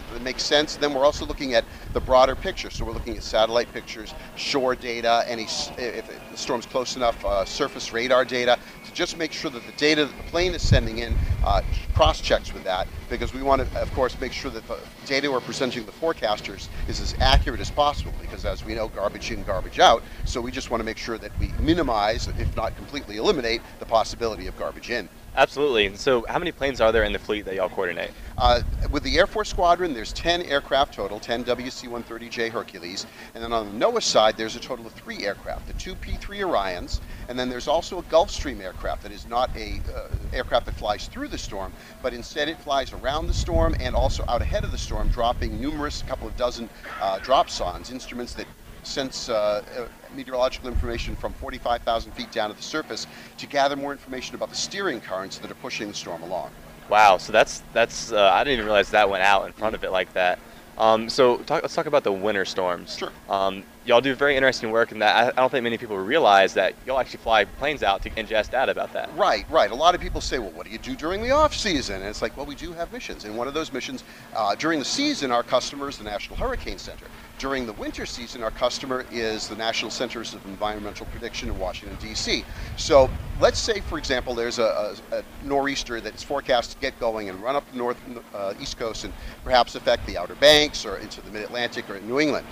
[0.00, 0.76] get that makes sense.
[0.76, 2.70] Then we're also looking at the broader picture.
[2.70, 5.44] So we're looking at satellite pictures, shore data, any
[5.78, 9.72] if the storm's close enough, uh, surface radar data to just make sure that the
[9.72, 11.62] data that the plane is sending in uh,
[11.94, 15.30] cross checks with that because we want to, of course, make sure that the data
[15.30, 19.42] we're presenting the forecasters is as accurate as possible because, as we know, garbage in,
[19.42, 20.02] garbage out.
[20.24, 23.86] So we just want to make sure that we minimize, if not completely eliminate, the
[23.86, 25.08] possibility of garbage in.
[25.38, 25.96] Absolutely.
[25.96, 28.12] So, how many planes are there in the fleet that y'all coordinate?
[28.36, 33.52] Uh, with the Air Force Squadron, there's 10 aircraft total, 10 WC-130J Hercules, and then
[33.52, 37.38] on the NOAA side, there's a total of three aircraft: the two P-3 Orions, and
[37.38, 41.28] then there's also a Gulfstream aircraft that is not a uh, aircraft that flies through
[41.28, 41.72] the storm,
[42.02, 45.60] but instead it flies around the storm and also out ahead of the storm, dropping
[45.60, 46.68] numerous, a couple of dozen
[46.98, 48.48] uh, dropsondes, instruments that
[48.82, 53.06] sense uh, uh, meteorological information from 45,000 feet down to the surface
[53.36, 56.50] to gather more information about the steering currents that are pushing the storm along.
[56.88, 59.84] Wow, so that's that's uh, I didn't even realize that went out in front of
[59.84, 60.38] it like that.
[60.78, 62.96] Um, so talk, let's talk about the winter storms.
[62.96, 63.10] Sure.
[63.28, 65.16] Um, y'all do very interesting work in that.
[65.16, 68.50] I, I, don't think many people realize that y'all actually fly planes out to ingest
[68.50, 69.10] data about that.
[69.16, 69.72] Right, right.
[69.72, 71.96] A lot of people say, well, what do you do during the off season?
[71.96, 73.24] And it's like, well, we do have missions.
[73.24, 74.04] And one of those missions
[74.36, 77.06] uh, during the season, our customer is the National Hurricane Center.
[77.38, 81.96] During the winter season, our customer is the National Centers of Environmental Prediction in Washington,
[82.00, 82.44] D.C.
[82.76, 83.08] So
[83.40, 87.40] let's say, for example, there's a, a, a, nor'easter that's forecast to get going and
[87.40, 87.96] run up the north
[88.34, 89.12] uh, east coast and
[89.44, 92.44] perhaps affect the Outer Banks or into the mid-Atlantic or New England.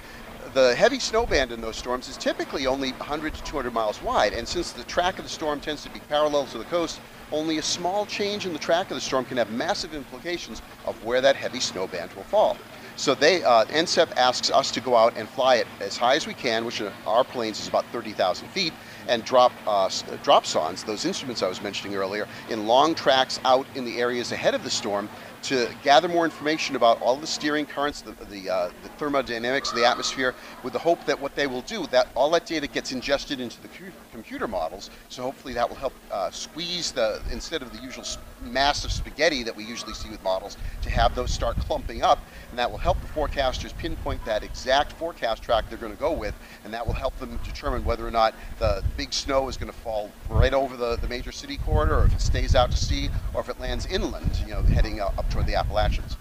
[0.54, 4.34] The heavy snow band in those storms is typically only 100 to 200 miles wide,
[4.34, 7.00] and since the track of the storm tends to be parallel to the coast,
[7.32, 11.04] only a small change in the track of the storm can have massive implications of
[11.04, 12.56] where that heavy snow band will fall.
[12.96, 16.26] So they uh, NCEP asks us to go out and fly it as high as
[16.26, 18.72] we can, which in our planes is about 30,000 feet,
[19.06, 19.86] and drop uh,
[20.24, 24.54] dropsondes, those instruments I was mentioning earlier, in long tracks out in the areas ahead
[24.54, 25.10] of the storm
[25.42, 29.76] to gather more information about all the steering currents, the, the, uh, the, thermodynamics of
[29.76, 32.92] the atmosphere, with the hope that what they will do, that all that data gets
[32.92, 33.68] ingested into the
[34.16, 34.88] computer models.
[35.10, 38.04] So hopefully that will help uh, squeeze the, instead of the usual
[38.42, 42.18] massive spaghetti that we usually see with models, to have those start clumping up.
[42.50, 46.12] And that will help the forecasters pinpoint that exact forecast track they're going to go
[46.12, 46.34] with.
[46.64, 49.78] And that will help them determine whether or not the big snow is going to
[49.78, 53.10] fall right over the, the major city corridor, or if it stays out to sea,
[53.34, 56.16] or if it lands inland, you know, heading up toward the Appalachians.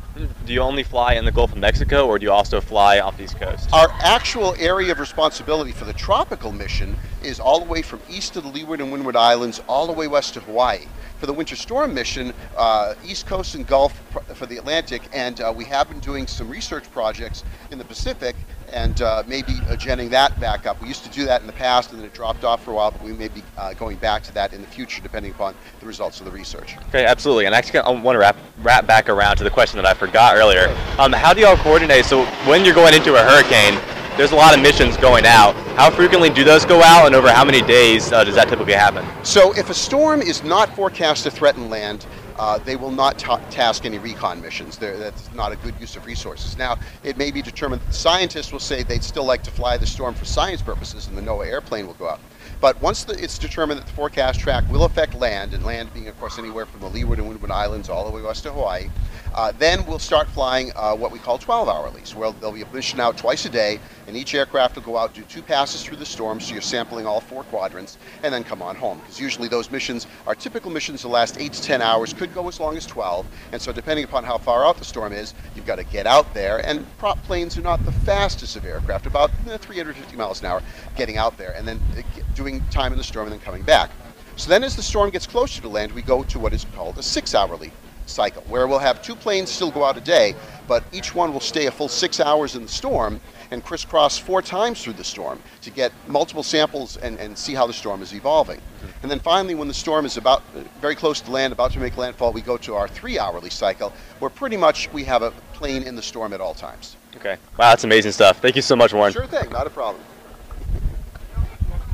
[0.46, 3.18] Do you only fly in the Gulf of Mexico, or do you also fly off
[3.18, 3.70] the East Coast?
[3.74, 8.36] Our actual area of responsibility for the tropical mission is all the way from east
[8.36, 10.86] of the Leeward and Windward Islands, all the way west to Hawaii
[11.18, 14.00] for the winter storm mission, uh, East Coast and Gulf
[14.36, 18.36] for the Atlantic, and uh, we have been doing some research projects in the Pacific
[18.74, 20.82] and uh, maybe genning that back up.
[20.82, 22.74] We used to do that in the past and then it dropped off for a
[22.76, 25.56] while, but we may be uh, going back to that in the future depending upon
[25.80, 26.76] the results of the research.
[26.90, 27.46] Okay, absolutely.
[27.46, 30.36] And actually, I want to wrap, wrap back around to the question that I forgot
[30.36, 30.68] earlier.
[31.00, 32.06] Um, how do y'all coordinate?
[32.06, 33.80] So when you're going into a hurricane,
[34.18, 35.56] there's a lot of missions going out.
[35.76, 38.74] How frequently do those go out, and over how many days uh, does that typically
[38.74, 39.06] happen?
[39.26, 42.06] So, if a storm is not forecast to threaten land,
[42.38, 44.78] uh, they will not task any recon missions.
[44.78, 46.58] They're, that's not a good use of resources.
[46.58, 49.78] Now, it may be determined that the scientists will say they'd still like to fly
[49.78, 52.20] the storm for science purposes, and the NOAA airplane will go out.
[52.62, 56.08] But once the, it's determined that the forecast track will affect land, and land being,
[56.08, 58.90] of course, anywhere from the Leeward and Windward Islands all the way west to Hawaii,
[59.36, 62.74] uh, then we'll start flying uh, what we call 12 hourlies, where there'll be a
[62.74, 65.98] mission out twice a day, and each aircraft will go out, do two passes through
[65.98, 68.98] the storm, so you're sampling all four quadrants, and then come on home.
[69.00, 72.48] Because usually those missions, our typical missions will last 8 to 10 hours, could go
[72.48, 75.66] as long as 12, and so depending upon how far out the storm is, you've
[75.66, 79.32] got to get out there, and prop planes are not the fastest of aircraft, about
[79.50, 80.64] eh, 350 miles an hour
[80.96, 82.02] getting out there, and then uh,
[82.36, 83.92] doing time in the storm and then coming back.
[84.38, 86.98] So then as the storm gets closer to land, we go to what is called
[86.98, 87.72] a six hour hourly
[88.06, 90.36] cycle, where we'll have two planes still go out a day,
[90.68, 93.20] but each one will stay a full six hours in the storm
[93.52, 97.68] and crisscross four times through the storm to get multiple samples and, and see how
[97.68, 98.58] the storm is evolving.
[98.58, 98.88] Mm-hmm.
[99.04, 100.44] And then finally, when the storm is about
[100.82, 103.94] very close to land, about to make landfall, we go to our three hourly cycle,
[104.20, 106.98] where pretty much we have a plane in the storm at all times.
[107.16, 107.38] Okay.
[107.58, 108.42] Wow, that's amazing stuff.
[108.42, 109.14] Thank you so much, Warren.
[109.14, 110.04] Sure thing, not a problem.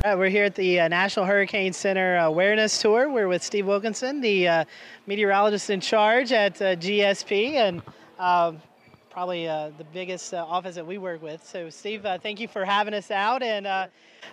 [0.03, 3.11] Right, we're here at the uh, National Hurricane Center Awareness Tour.
[3.11, 4.65] We're with Steve Wilkinson, the uh,
[5.05, 7.83] meteorologist in charge at uh, GSP, and
[8.17, 8.59] um,
[9.11, 11.45] probably uh, the biggest uh, office that we work with.
[11.45, 13.43] So, Steve, uh, thank you for having us out.
[13.43, 13.67] And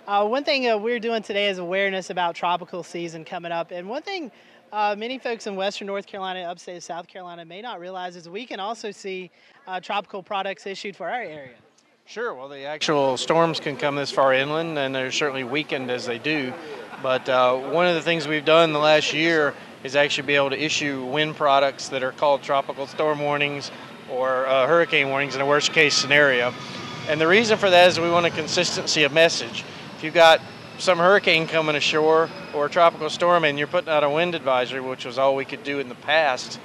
[0.07, 3.71] one thing we're doing today is awareness about tropical season coming up.
[3.71, 4.33] And one thing
[4.73, 8.59] many folks in Western North Carolina, upstate South Carolina, may not realize is we can
[8.59, 9.31] also see
[9.83, 11.57] tropical products issued for our area.
[12.09, 12.33] Sure.
[12.33, 16.19] Well, the actual storms can come this far inland, and they're certainly weakened as they
[16.19, 16.55] do.
[17.03, 19.53] But uh, one of the things we've done the last year
[19.85, 23.71] is actually be able to issue wind products that are called tropical storm warnings
[24.11, 26.55] or uh, hurricane warnings in a worst case scenario.
[27.11, 29.63] And the reason for that is we want a consistency of message.
[29.99, 30.41] If you've got
[30.79, 34.81] some hurricane coming ashore or a tropical storm and you're putting out a wind advisory,
[34.81, 36.59] which was all we could do in the past,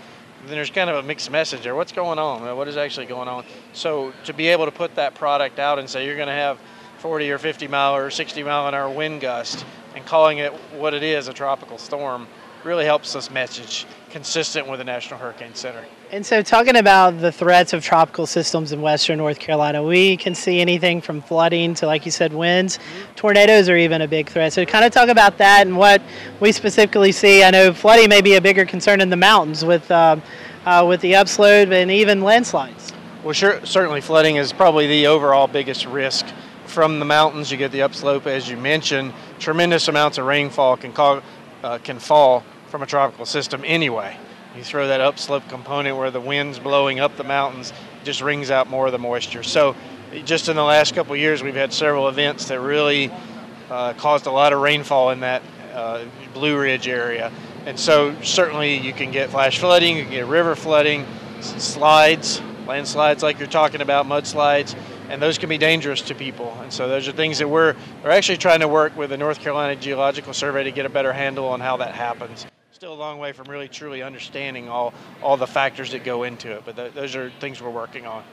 [0.47, 1.75] then there's kind of a mixed message there.
[1.75, 2.55] What's going on?
[2.57, 3.45] What is actually going on?
[3.71, 6.59] So to be able to put that product out and say you're going to have
[6.99, 9.65] 40 or 50 mile or 60 mile an hour wind gust
[9.95, 12.27] and calling it what it is, a tropical storm,
[12.65, 15.83] really helps us message consistent with the National Hurricane Center.
[16.11, 20.35] And so, talking about the threats of tropical systems in western North Carolina, we can
[20.35, 22.77] see anything from flooding to, like you said, winds.
[22.77, 23.15] Mm-hmm.
[23.15, 24.53] Tornadoes are even a big threat.
[24.53, 26.01] So, kind of talk about that and what
[26.39, 27.43] we specifically see.
[27.43, 30.17] I know flooding may be a bigger concern in the mountains with, uh,
[30.65, 32.93] uh, with the upslope and even landslides.
[33.23, 36.27] Well, sure, certainly flooding is probably the overall biggest risk.
[36.67, 39.13] From the mountains, you get the upslope, as you mentioned.
[39.39, 41.21] Tremendous amounts of rainfall can, call,
[41.63, 42.43] uh, can fall
[42.73, 44.17] from a tropical system anyway.
[44.55, 47.71] You throw that upslope component where the wind's blowing up the mountains,
[48.03, 49.43] just wrings out more of the moisture.
[49.43, 49.75] So,
[50.25, 53.11] just in the last couple years, we've had several events that really
[53.69, 57.31] uh, caused a lot of rainfall in that uh, Blue Ridge area.
[57.67, 61.05] And so, certainly, you can get flash flooding, you can get river flooding,
[61.41, 64.75] slides, landslides like you're talking about, mudslides,
[65.09, 66.57] and those can be dangerous to people.
[66.63, 69.41] And so, those are things that we're, we're actually trying to work with the North
[69.41, 72.47] Carolina Geological Survey to get a better handle on how that happens
[72.83, 76.51] still a long way from really truly understanding all all the factors that go into
[76.51, 76.63] it.
[76.65, 78.25] But th- those are things we're working on.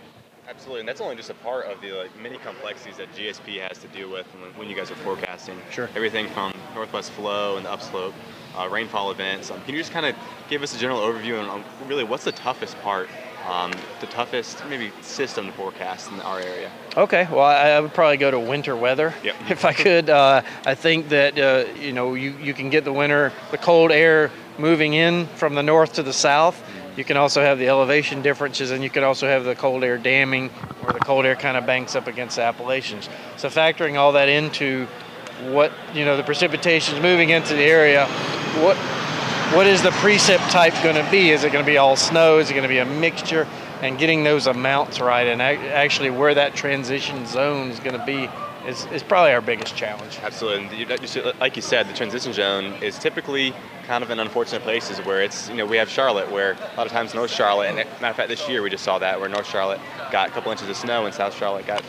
[0.49, 3.79] Absolutely, and that's only just a part of the like, many complexities that GSP has
[3.79, 5.57] to deal with when, when you guys are forecasting.
[5.71, 5.89] Sure.
[5.95, 8.13] Everything from northwest flow and the upslope,
[8.59, 9.53] uh, rainfall events.
[9.53, 10.17] Um, can you just kind of
[10.49, 13.09] give us a general overview on really what's the toughest part
[13.49, 16.71] um, the toughest maybe system to forecast in our area?
[16.97, 19.37] Okay, well, I, I would probably go to winter weather yep.
[19.51, 20.11] if I could.
[20.11, 23.93] Uh, I think that uh, you know you, you can get the winter, the cold
[23.93, 26.63] air moving in from the north to the south.
[26.97, 29.97] You can also have the elevation differences, and you can also have the cold air
[29.97, 30.49] damming,
[30.81, 33.09] where the cold air kind of banks up against the Appalachians.
[33.37, 34.87] So factoring all that into
[35.45, 38.07] what you know the precipitation is moving into the area,
[38.63, 38.77] what
[39.55, 41.31] what is the precip type going to be?
[41.31, 42.39] Is it going to be all snow?
[42.39, 43.49] Is it going to be a mixture?
[43.83, 48.29] And getting those amounts right and actually where that transition zone is going to be
[48.69, 50.21] is, is probably our biggest challenge.
[50.23, 50.85] Absolutely.
[51.41, 53.53] Like you said, the transition zone is typically
[53.87, 56.87] kind of in unfortunate places where it's, you know, we have Charlotte where a lot
[56.87, 59.29] of times North Charlotte, and matter of fact, this year we just saw that where
[59.29, 59.81] North Charlotte
[60.13, 61.83] got a couple inches of snow and South Charlotte got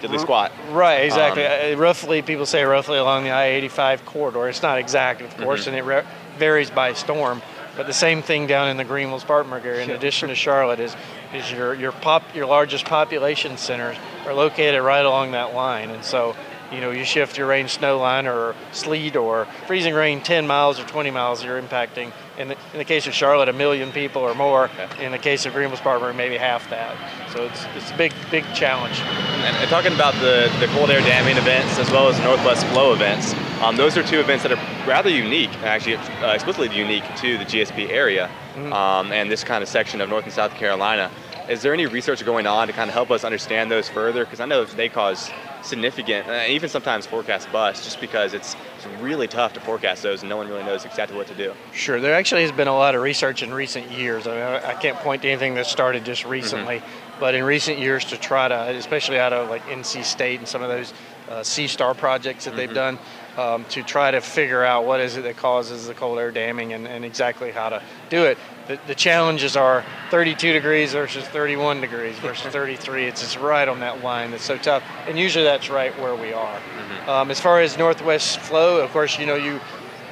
[0.00, 0.52] diddly squat.
[0.70, 1.44] Right, exactly.
[1.44, 4.48] Um, uh, roughly, people say roughly along the I-85 corridor.
[4.48, 5.70] It's not exact, of course, mm-hmm.
[5.70, 6.04] and it re-
[6.38, 7.42] varies by storm.
[7.76, 10.96] But the same thing down in the Greenville Spartanburg area, in addition to Charlotte, is
[11.32, 16.04] is your your pop your largest population centers are located right along that line, and
[16.04, 16.34] so
[16.72, 20.80] you know you shift your rain snow line or sleet or freezing rain 10 miles
[20.80, 22.12] or 20 miles, you're impacting.
[22.38, 24.70] In the, in the case of Charlotte, a million people or more.
[25.00, 26.96] In the case of Greenville Spartanburg, maybe half that.
[27.32, 29.00] So it's it's a big big challenge.
[29.00, 32.92] And, and talking about the the cold air damming events as well as northwest flow
[32.92, 33.34] events.
[33.60, 37.44] Um, those are two events that are rather unique, actually uh, explicitly unique to the
[37.44, 38.72] GSP area mm-hmm.
[38.72, 41.10] um, and this kind of section of North and South Carolina.
[41.48, 44.24] Is there any research going on to kind of help us understand those further?
[44.24, 45.30] Because I know they cause
[45.62, 50.20] significant, uh, even sometimes forecast bust, just because it's, it's really tough to forecast those
[50.20, 51.54] and no one really knows exactly what to do.
[51.72, 54.26] Sure, there actually has been a lot of research in recent years.
[54.26, 56.32] I, mean, I can't point to anything that started just mm-hmm.
[56.32, 57.20] recently, mm-hmm.
[57.20, 60.62] but in recent years to try to, especially out of like NC State and some
[60.62, 60.92] of those
[61.30, 62.58] uh, CSTAR projects that mm-hmm.
[62.58, 62.98] they've done,
[63.38, 66.72] um, to try to figure out what is it that causes the cold air damming
[66.72, 68.36] and, and exactly how to do it.
[68.68, 73.06] The, the, challenges are 32 degrees versus 31 degrees versus 33.
[73.06, 76.34] It's just right on that line that's so tough, and usually that's right where we
[76.34, 76.58] are.
[76.58, 77.08] Mm-hmm.
[77.08, 79.58] Um, as far as northwest flow, of course, you know you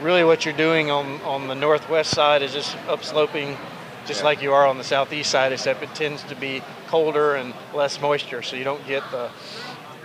[0.00, 3.58] really what you're doing on on the northwest side is just upsloping,
[4.06, 4.24] just yeah.
[4.24, 8.00] like you are on the southeast side, except it tends to be colder and less
[8.00, 9.28] moisture, so you don't get the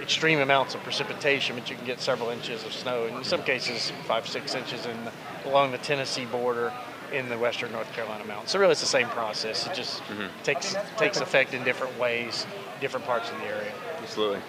[0.02, 3.06] extreme amounts of precipitation, but you can get several inches of snow.
[3.06, 5.12] and In some cases, five, six inches in the,
[5.45, 6.74] along the Tennessee border
[7.14, 8.51] in the western North Carolina mountains.
[8.51, 9.68] So really, it's the same process.
[9.68, 10.28] It just mm-hmm.
[10.43, 12.45] takes takes effect in different ways,
[12.80, 13.72] different parts of the area.
[14.01, 14.39] Absolutely.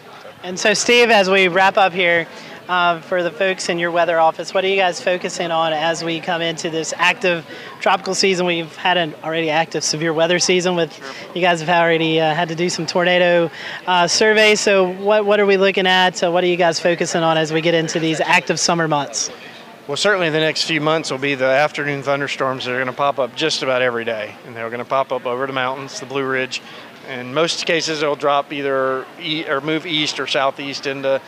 [0.42, 2.26] And so, Steve, as we wrap up here,
[2.68, 4.54] uh, for the folks in your weather office.
[4.54, 7.46] What are you guys focusing on as we come into this active
[7.80, 8.46] tropical season?
[8.46, 10.98] We've had an already active severe weather season with
[11.34, 13.50] you guys have already uh, had to do some tornado
[13.86, 14.60] uh, surveys.
[14.60, 16.22] So what what are we looking at?
[16.22, 19.30] Uh, what are you guys focusing on as we get into these active summer months?
[19.88, 22.92] Well, certainly the next few months will be the afternoon thunderstorms that are going to
[22.92, 24.32] pop up just about every day.
[24.46, 26.62] And they're going to pop up over the mountains, the Blue Ridge.
[27.08, 31.20] In most cases, they'll drop either e- or move east or southeast into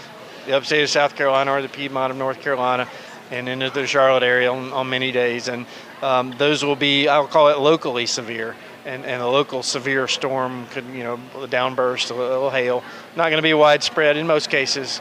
[0.46, 2.88] the upstate of South Carolina or the Piedmont of North Carolina
[3.32, 5.48] and into the Charlotte area on, on many days.
[5.48, 5.66] And
[6.00, 8.54] um, those will be, I'll call it locally severe.
[8.84, 12.84] And, and a local severe storm could, you know, a downburst, a little hail.
[13.16, 15.00] Not going to be widespread in most cases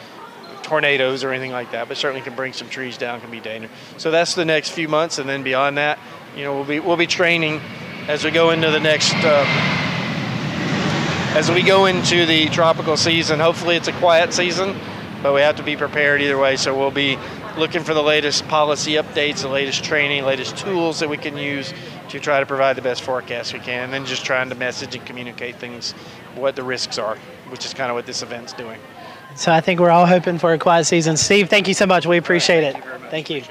[0.63, 3.71] tornadoes or anything like that, but certainly can bring some trees down, can be dangerous.
[3.97, 5.99] So that's the next few months, and then beyond that,
[6.35, 7.61] you know, we'll be we'll be training
[8.07, 9.13] as we go into the next.
[9.15, 9.45] Uh,
[11.35, 14.75] as we go into the tropical season, hopefully it's a quiet season,
[15.23, 16.55] but we have to be prepared either way.
[16.57, 17.17] So we'll be
[17.57, 21.73] looking for the latest policy updates, the latest training, latest tools that we can use
[22.09, 24.95] to try to provide the best forecast we can, and then just trying to message
[24.95, 25.93] and communicate things,
[26.35, 27.17] what the risks are,
[27.49, 28.79] which is kind of what this event's doing.
[29.35, 31.17] So I think we're all hoping for a quiet season.
[31.17, 32.05] Steve, thank you so much.
[32.05, 32.75] We appreciate it.
[33.09, 33.43] Thank you.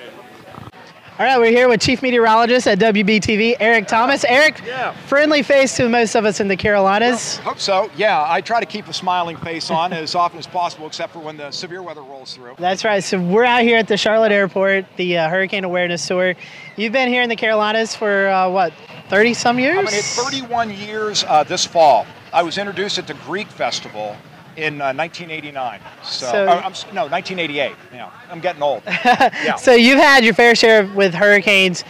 [1.18, 4.24] All right, we're here with Chief Meteorologist at WBTV, Eric Thomas.
[4.24, 4.92] Eric, Yeah.
[5.06, 7.36] friendly face to most of us in the Carolinas.
[7.38, 7.90] Hope so.
[7.96, 11.18] Yeah, I try to keep a smiling face on as often as possible, except for
[11.18, 12.54] when the severe weather rolls through.
[12.58, 13.04] That's right.
[13.04, 16.34] So we're out here at the Charlotte Airport, the uh, Hurricane Awareness Tour.
[16.76, 18.72] You've been here in the Carolinas for uh, what,
[19.08, 19.78] 30 some years?
[19.78, 22.06] I'm going 31 years uh, this fall.
[22.32, 24.16] I was introduced at the Greek Festival
[24.56, 25.80] in uh, 1989.
[26.02, 27.72] So, So- uh, I'm, no, 1988.
[27.92, 28.82] Yeah, I'm getting old.
[28.86, 29.56] yeah.
[29.56, 31.84] So you've had your fair share with hurricanes.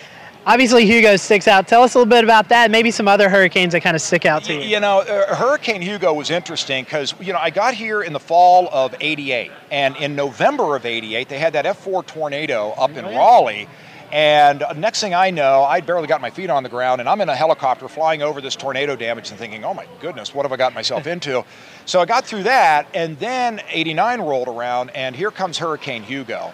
[0.45, 1.69] Obviously, Hugo sticks out.
[1.69, 2.69] Tell us a little bit about that.
[2.73, 4.61] Maybe some other hurricanes that kind of stick out to you.
[4.63, 8.19] You know, uh, Hurricane Hugo was interesting because, you know, I got here in the
[8.19, 9.53] fall of 88.
[9.71, 13.69] And in November of 88, they had that F4 tornado up in Raleigh.
[14.13, 17.23] And next thing I know, I'd barely got my feet on the ground, and I'm
[17.23, 20.53] in a helicopter flying over this tornado damage and thinking, oh my goodness, what have
[20.53, 21.43] I got myself into?
[21.87, 26.53] So I got through that, and then 89 rolled around, and here comes Hurricane Hugo.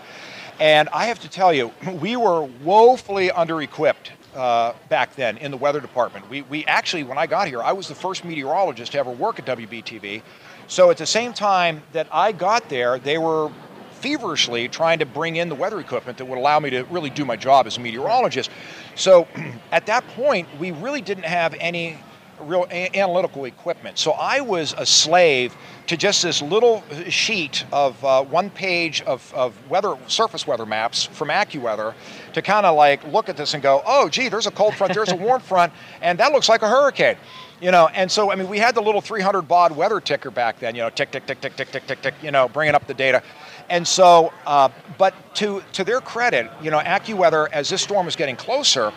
[0.61, 5.51] And I have to tell you, we were woefully under equipped uh, back then in
[5.51, 6.31] the weather department.
[6.31, 9.41] We, we actually, when I got here, I was the first meteorologist to ever work
[9.41, 10.23] at WBTV.
[10.69, 13.51] So at the same time that I got there, they were
[13.99, 17.25] feverishly trying to bring in the weather equipment that would allow me to really do
[17.25, 18.51] my job as a meteorologist.
[18.95, 19.27] So
[19.73, 21.99] at that point, we really didn't have any
[22.41, 23.99] real analytical equipment.
[23.99, 29.33] So I was a slave to just this little sheet of uh, one page of,
[29.35, 31.95] of weather surface weather maps from AccuWeather
[32.35, 34.95] to kind of like look at this and go, oh, gee, there's a cold front,
[34.95, 37.17] there's a warm front, and that looks like a hurricane.
[37.61, 40.61] You know, and so I mean, we had the little 300 baud weather ticker back
[40.61, 40.77] then.
[40.77, 42.15] You know, tick, tick, tick, tick, tick, tick, tick, tick.
[42.23, 43.23] You know, bringing up the data,
[43.71, 48.17] and so, uh, but to to their credit, you know, AccuWeather, as this storm was
[48.17, 48.93] getting closer,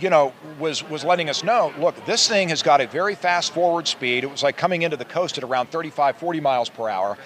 [0.00, 3.52] you know, was was letting us know, look, this thing has got a very fast
[3.52, 4.24] forward speed.
[4.24, 7.18] It was like coming into the coast at around 35, 40 miles per hour.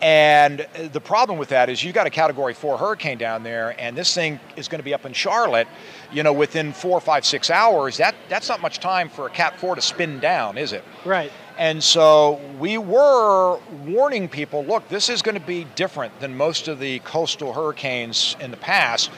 [0.00, 3.96] And the problem with that is you got a category four hurricane down there, and
[3.96, 5.68] this thing is going to be up in Charlotte,
[6.12, 7.98] you know, within four, five, six hours.
[7.98, 10.82] That that's not much time for a Cat four to spin down, is it?
[11.04, 11.30] Right.
[11.58, 16.68] And so we were warning people look, this is going to be different than most
[16.68, 19.10] of the coastal hurricanes in the past.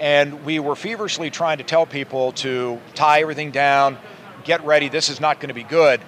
[0.00, 3.98] And we were feverishly trying to tell people to tie everything down,
[4.44, 6.00] get ready, this is not going to be good.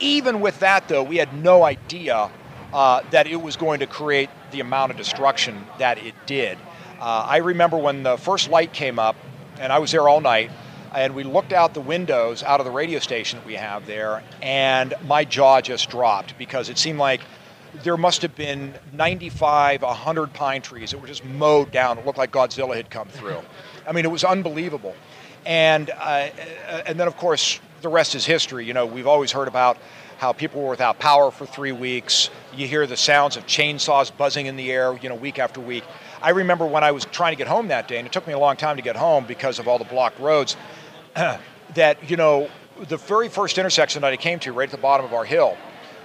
[0.00, 2.30] Even with that, though, we had no idea
[2.72, 6.58] uh, that it was going to create the amount of destruction that it did.
[7.00, 9.16] Uh, I remember when the first light came up,
[9.58, 10.50] and I was there all night,
[10.94, 14.22] and we looked out the windows out of the radio station that we have there,
[14.42, 17.20] and my jaw just dropped because it seemed like
[17.82, 21.98] there must have been 95, 100 pine trees that were just mowed down.
[21.98, 23.40] It looked like Godzilla had come through.
[23.86, 24.94] I mean, it was unbelievable.
[25.46, 26.28] And uh,
[26.86, 28.66] and then of course the rest is history.
[28.66, 29.78] You know, we've always heard about
[30.18, 32.28] how people were without power for three weeks.
[32.54, 35.84] You hear the sounds of chainsaws buzzing in the air, you know, week after week.
[36.20, 38.34] I remember when I was trying to get home that day, and it took me
[38.34, 40.58] a long time to get home because of all the blocked roads.
[41.74, 42.48] that you know,
[42.88, 45.56] the very first intersection that I came to, right at the bottom of our hill,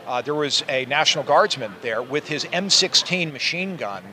[0.07, 4.03] uh, there was a National Guardsman there with his M16 machine gun,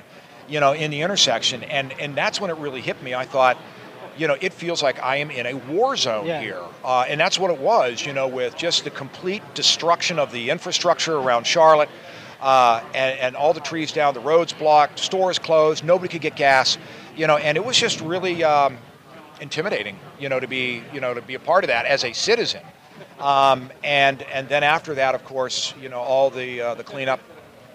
[0.49, 3.15] you know, in the intersection, and and that's when it really hit me.
[3.15, 3.59] I thought,
[4.17, 6.41] you know, it feels like I am in a war zone Yeah.
[6.41, 8.05] here, uh, and that's what it was.
[8.07, 11.89] You know, with just the complete destruction of the infrastructure around Charlotte.
[12.41, 16.35] Uh, and, and all the trees down, the roads blocked, stores closed, nobody could get
[16.35, 16.77] gas,
[17.15, 18.77] you know, and it was just really um,
[19.43, 22.13] intimidating, you know, to be, you know, to be a part of that as a
[22.13, 22.63] citizen.
[23.19, 27.21] Um, and and then after that, of course, you know, all the uh, the cleanup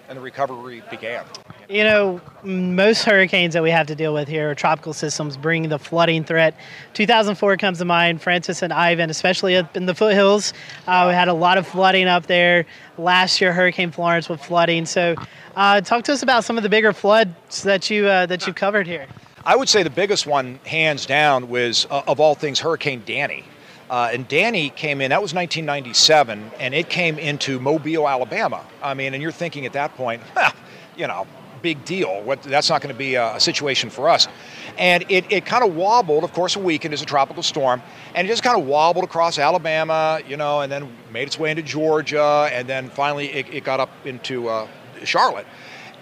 [0.08, 1.24] and the recovery began.
[1.68, 5.68] You know, most hurricanes that we have to deal with here are tropical systems bring
[5.68, 6.54] the flooding threat.
[6.94, 10.54] 2004 comes to mind, Frances and Ivan, especially up in the foothills.
[10.86, 12.64] Uh, we had a lot of flooding up there.
[12.96, 14.86] Last year, Hurricane Florence with flooding.
[14.86, 15.14] So,
[15.56, 18.56] uh, talk to us about some of the bigger floods that you uh, that you've
[18.56, 19.06] covered here.
[19.44, 23.44] I would say the biggest one, hands down, was uh, of all things Hurricane Danny.
[23.88, 28.64] Uh, and Danny came in, that was 1997, and it came into Mobile, Alabama.
[28.82, 30.52] I mean, and you're thinking at that point, huh,
[30.96, 31.26] you know,
[31.62, 32.22] big deal.
[32.22, 34.28] What, that's not going to be a, a, situation for us.
[34.76, 37.82] And it, it kind of wobbled, of course, a weekend as a tropical storm,
[38.14, 41.50] and it just kind of wobbled across Alabama, you know, and then made its way
[41.50, 44.68] into Georgia, and then finally it, it got up into uh,
[45.04, 45.46] Charlotte.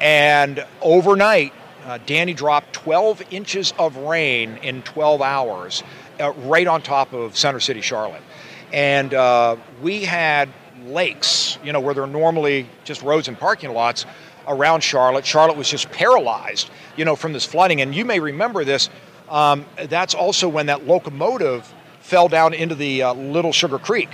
[0.00, 1.52] And overnight,
[1.86, 5.84] uh, Danny dropped 12 inches of rain in 12 hours
[6.20, 8.22] uh, right on top of Center City, Charlotte.
[8.72, 10.48] And uh, we had
[10.84, 14.04] lakes, you know, where there are normally just roads and parking lots
[14.48, 15.24] around Charlotte.
[15.24, 17.80] Charlotte was just paralyzed, you know, from this flooding.
[17.80, 18.90] And you may remember this.
[19.28, 24.08] Um, that's also when that locomotive fell down into the uh, Little Sugar Creek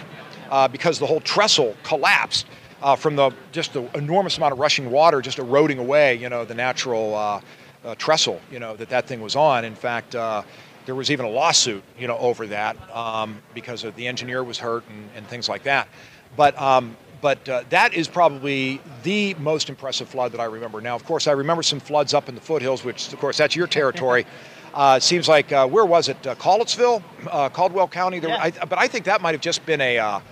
[0.51, 2.47] uh, because the whole trestle collapsed
[2.83, 6.45] uh, from the just the enormous amount of rushing water just eroding away, you know,
[6.45, 7.41] the natural uh,
[7.85, 9.65] uh, trestle, you know, that that thing was on.
[9.65, 10.43] In fact, uh,
[10.87, 14.59] there was even a lawsuit, you know, over that um, because of the engineer was
[14.59, 15.89] hurt and, and things like that.
[16.37, 20.81] But um, but uh, that is probably the most impressive flood that I remember.
[20.81, 23.57] Now, of course, I remember some floods up in the foothills, which, of course, that's
[23.57, 24.27] your territory.
[24.75, 26.27] Uh, it seems like uh, where was it?
[26.27, 28.19] Uh, uh, Caldwell County.
[28.21, 28.43] There, yeah.
[28.43, 30.23] I, but I think that might have just been a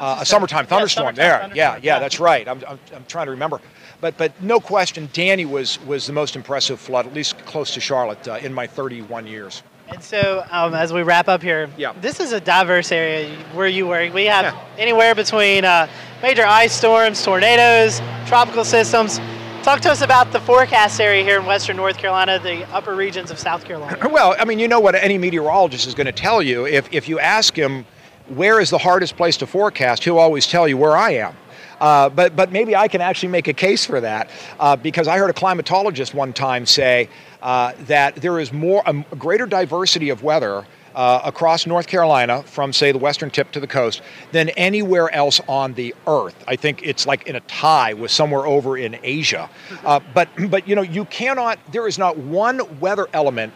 [0.00, 1.40] uh, a summertime thunderstorm yeah, summertime there.
[1.40, 2.48] Thunderstorm, yeah, yeah, that's right.
[2.48, 3.60] I'm, I'm, I'm, trying to remember.
[4.00, 7.80] But but no question, Danny was was the most impressive flood, at least close to
[7.80, 9.62] Charlotte, in my 31 years.
[9.88, 11.94] And so, um, as we wrap up here, yeah.
[12.02, 14.12] this is a diverse area where you work.
[14.12, 14.64] We have yeah.
[14.76, 15.88] anywhere between uh,
[16.22, 19.18] major ice storms, tornadoes, tropical systems.
[19.62, 23.30] Talk to us about the forecast area here in western North Carolina, the upper regions
[23.30, 24.08] of South Carolina.
[24.10, 26.66] Well, I mean, you know what any meteorologist is going to tell you.
[26.66, 27.86] If, if you ask him
[28.30, 31.36] where is the hardest place to forecast, he'll always tell you where I am.
[31.80, 35.18] Uh, but, but maybe I can actually make a case for that uh, because I
[35.18, 37.08] heard a climatologist one time say
[37.40, 42.72] uh, that there is more a greater diversity of weather uh, across North Carolina, from
[42.72, 44.02] say the western tip to the coast,
[44.32, 46.34] than anywhere else on the earth.
[46.48, 49.48] I think it's like in a tie with somewhere over in Asia.
[49.84, 51.60] Uh, but but you know you cannot.
[51.70, 53.52] There is not one weather element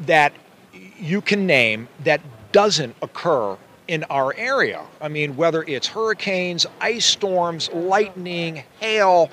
[0.00, 0.34] that
[0.98, 2.20] you can name that
[2.52, 3.56] doesn't occur
[3.90, 4.80] in our area.
[5.00, 9.30] I mean, whether it's hurricanes, ice storms, lightning, hail.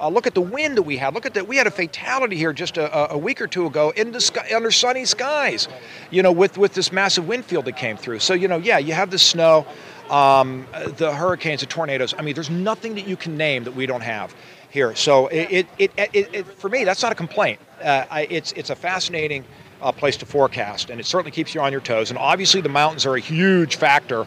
[0.00, 1.14] Uh, look at the wind that we had.
[1.14, 1.46] Look at that.
[1.46, 4.48] We had a fatality here just a, a week or two ago in the sky,
[4.52, 5.68] under sunny skies,
[6.10, 8.18] you know, with, with this massive wind field that came through.
[8.18, 9.64] So, you know, yeah, you have the snow,
[10.08, 12.12] um, the hurricanes, the tornadoes.
[12.18, 14.34] I mean, there's nothing that you can name that we don't have
[14.70, 14.92] here.
[14.96, 17.60] So, it, it, it, it for me, that's not a complaint.
[17.80, 19.44] Uh, I, it's, it's a fascinating
[19.82, 22.10] uh, place to forecast, and it certainly keeps you on your toes.
[22.10, 24.26] And obviously, the mountains are a huge factor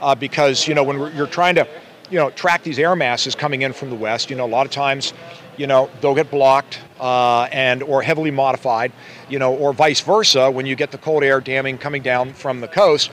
[0.00, 1.66] uh, because, you know, when you're trying to
[2.10, 4.30] you know, track these air masses coming in from the west.
[4.30, 5.12] You know, a lot of times,
[5.56, 8.92] you know, they'll get blocked uh, and or heavily modified,
[9.28, 10.50] you know, or vice versa.
[10.50, 13.10] When you get the cold air damming coming down from the coast,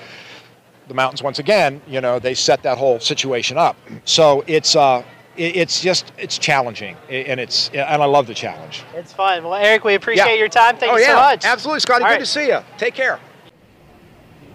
[0.87, 3.77] the mountains once again, you know, they set that whole situation up.
[4.03, 5.03] So it's uh,
[5.37, 8.83] it's just it's challenging and it's and I love the challenge.
[8.93, 9.43] It's fun.
[9.43, 10.33] Well, Eric, we appreciate yeah.
[10.33, 10.77] your time.
[10.77, 11.09] Thank oh, you yeah.
[11.09, 11.45] so much.
[11.45, 12.03] Absolutely, Scotty.
[12.03, 12.19] All good right.
[12.19, 12.59] to see you.
[12.77, 13.19] Take care.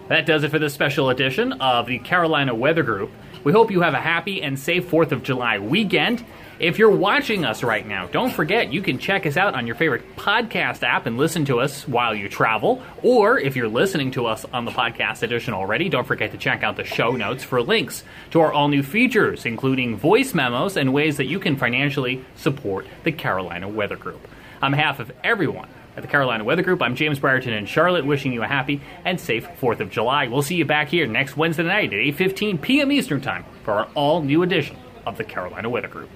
[0.09, 3.11] That does it for this special edition of the Carolina Weather Group.
[3.43, 6.23] We hope you have a happy and safe 4th of July weekend.
[6.59, 9.75] If you're watching us right now, don't forget you can check us out on your
[9.75, 12.81] favorite podcast app and listen to us while you travel.
[13.03, 16.63] Or if you're listening to us on the podcast edition already, don't forget to check
[16.63, 20.93] out the show notes for links to our all new features, including voice memos and
[20.93, 24.25] ways that you can financially support the Carolina Weather Group.
[24.61, 25.67] On behalf of everyone
[25.97, 26.81] at the Carolina Weather Group.
[26.81, 30.27] I'm James Brierton in Charlotte, wishing you a happy and safe 4th of July.
[30.27, 32.91] We'll see you back here next Wednesday night at 8.15 p.m.
[32.91, 34.77] Eastern Time for our all-new edition
[35.07, 36.09] of the Carolina Weather Group.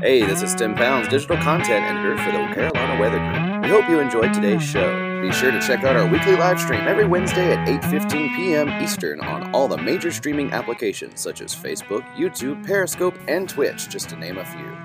[0.00, 3.62] Hey, this is Tim Pounds, digital content editor for the Carolina Weather Group.
[3.62, 5.07] We hope you enjoyed today's show.
[5.20, 8.68] Be sure to check out our weekly live stream every Wednesday at 8:15 p.m.
[8.82, 14.08] Eastern on all the major streaming applications such as Facebook, YouTube, Periscope, and Twitch, just
[14.10, 14.78] to name a few.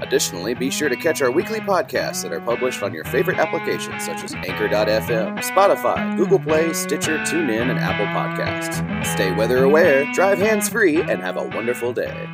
[0.00, 4.04] Additionally, be sure to catch our weekly podcasts that are published on your favorite applications
[4.04, 9.06] such as Anchor.fm, Spotify, Google Play, Stitcher, TuneIn, and Apple Podcasts.
[9.06, 12.28] Stay weather aware, drive hands free, and have a wonderful day.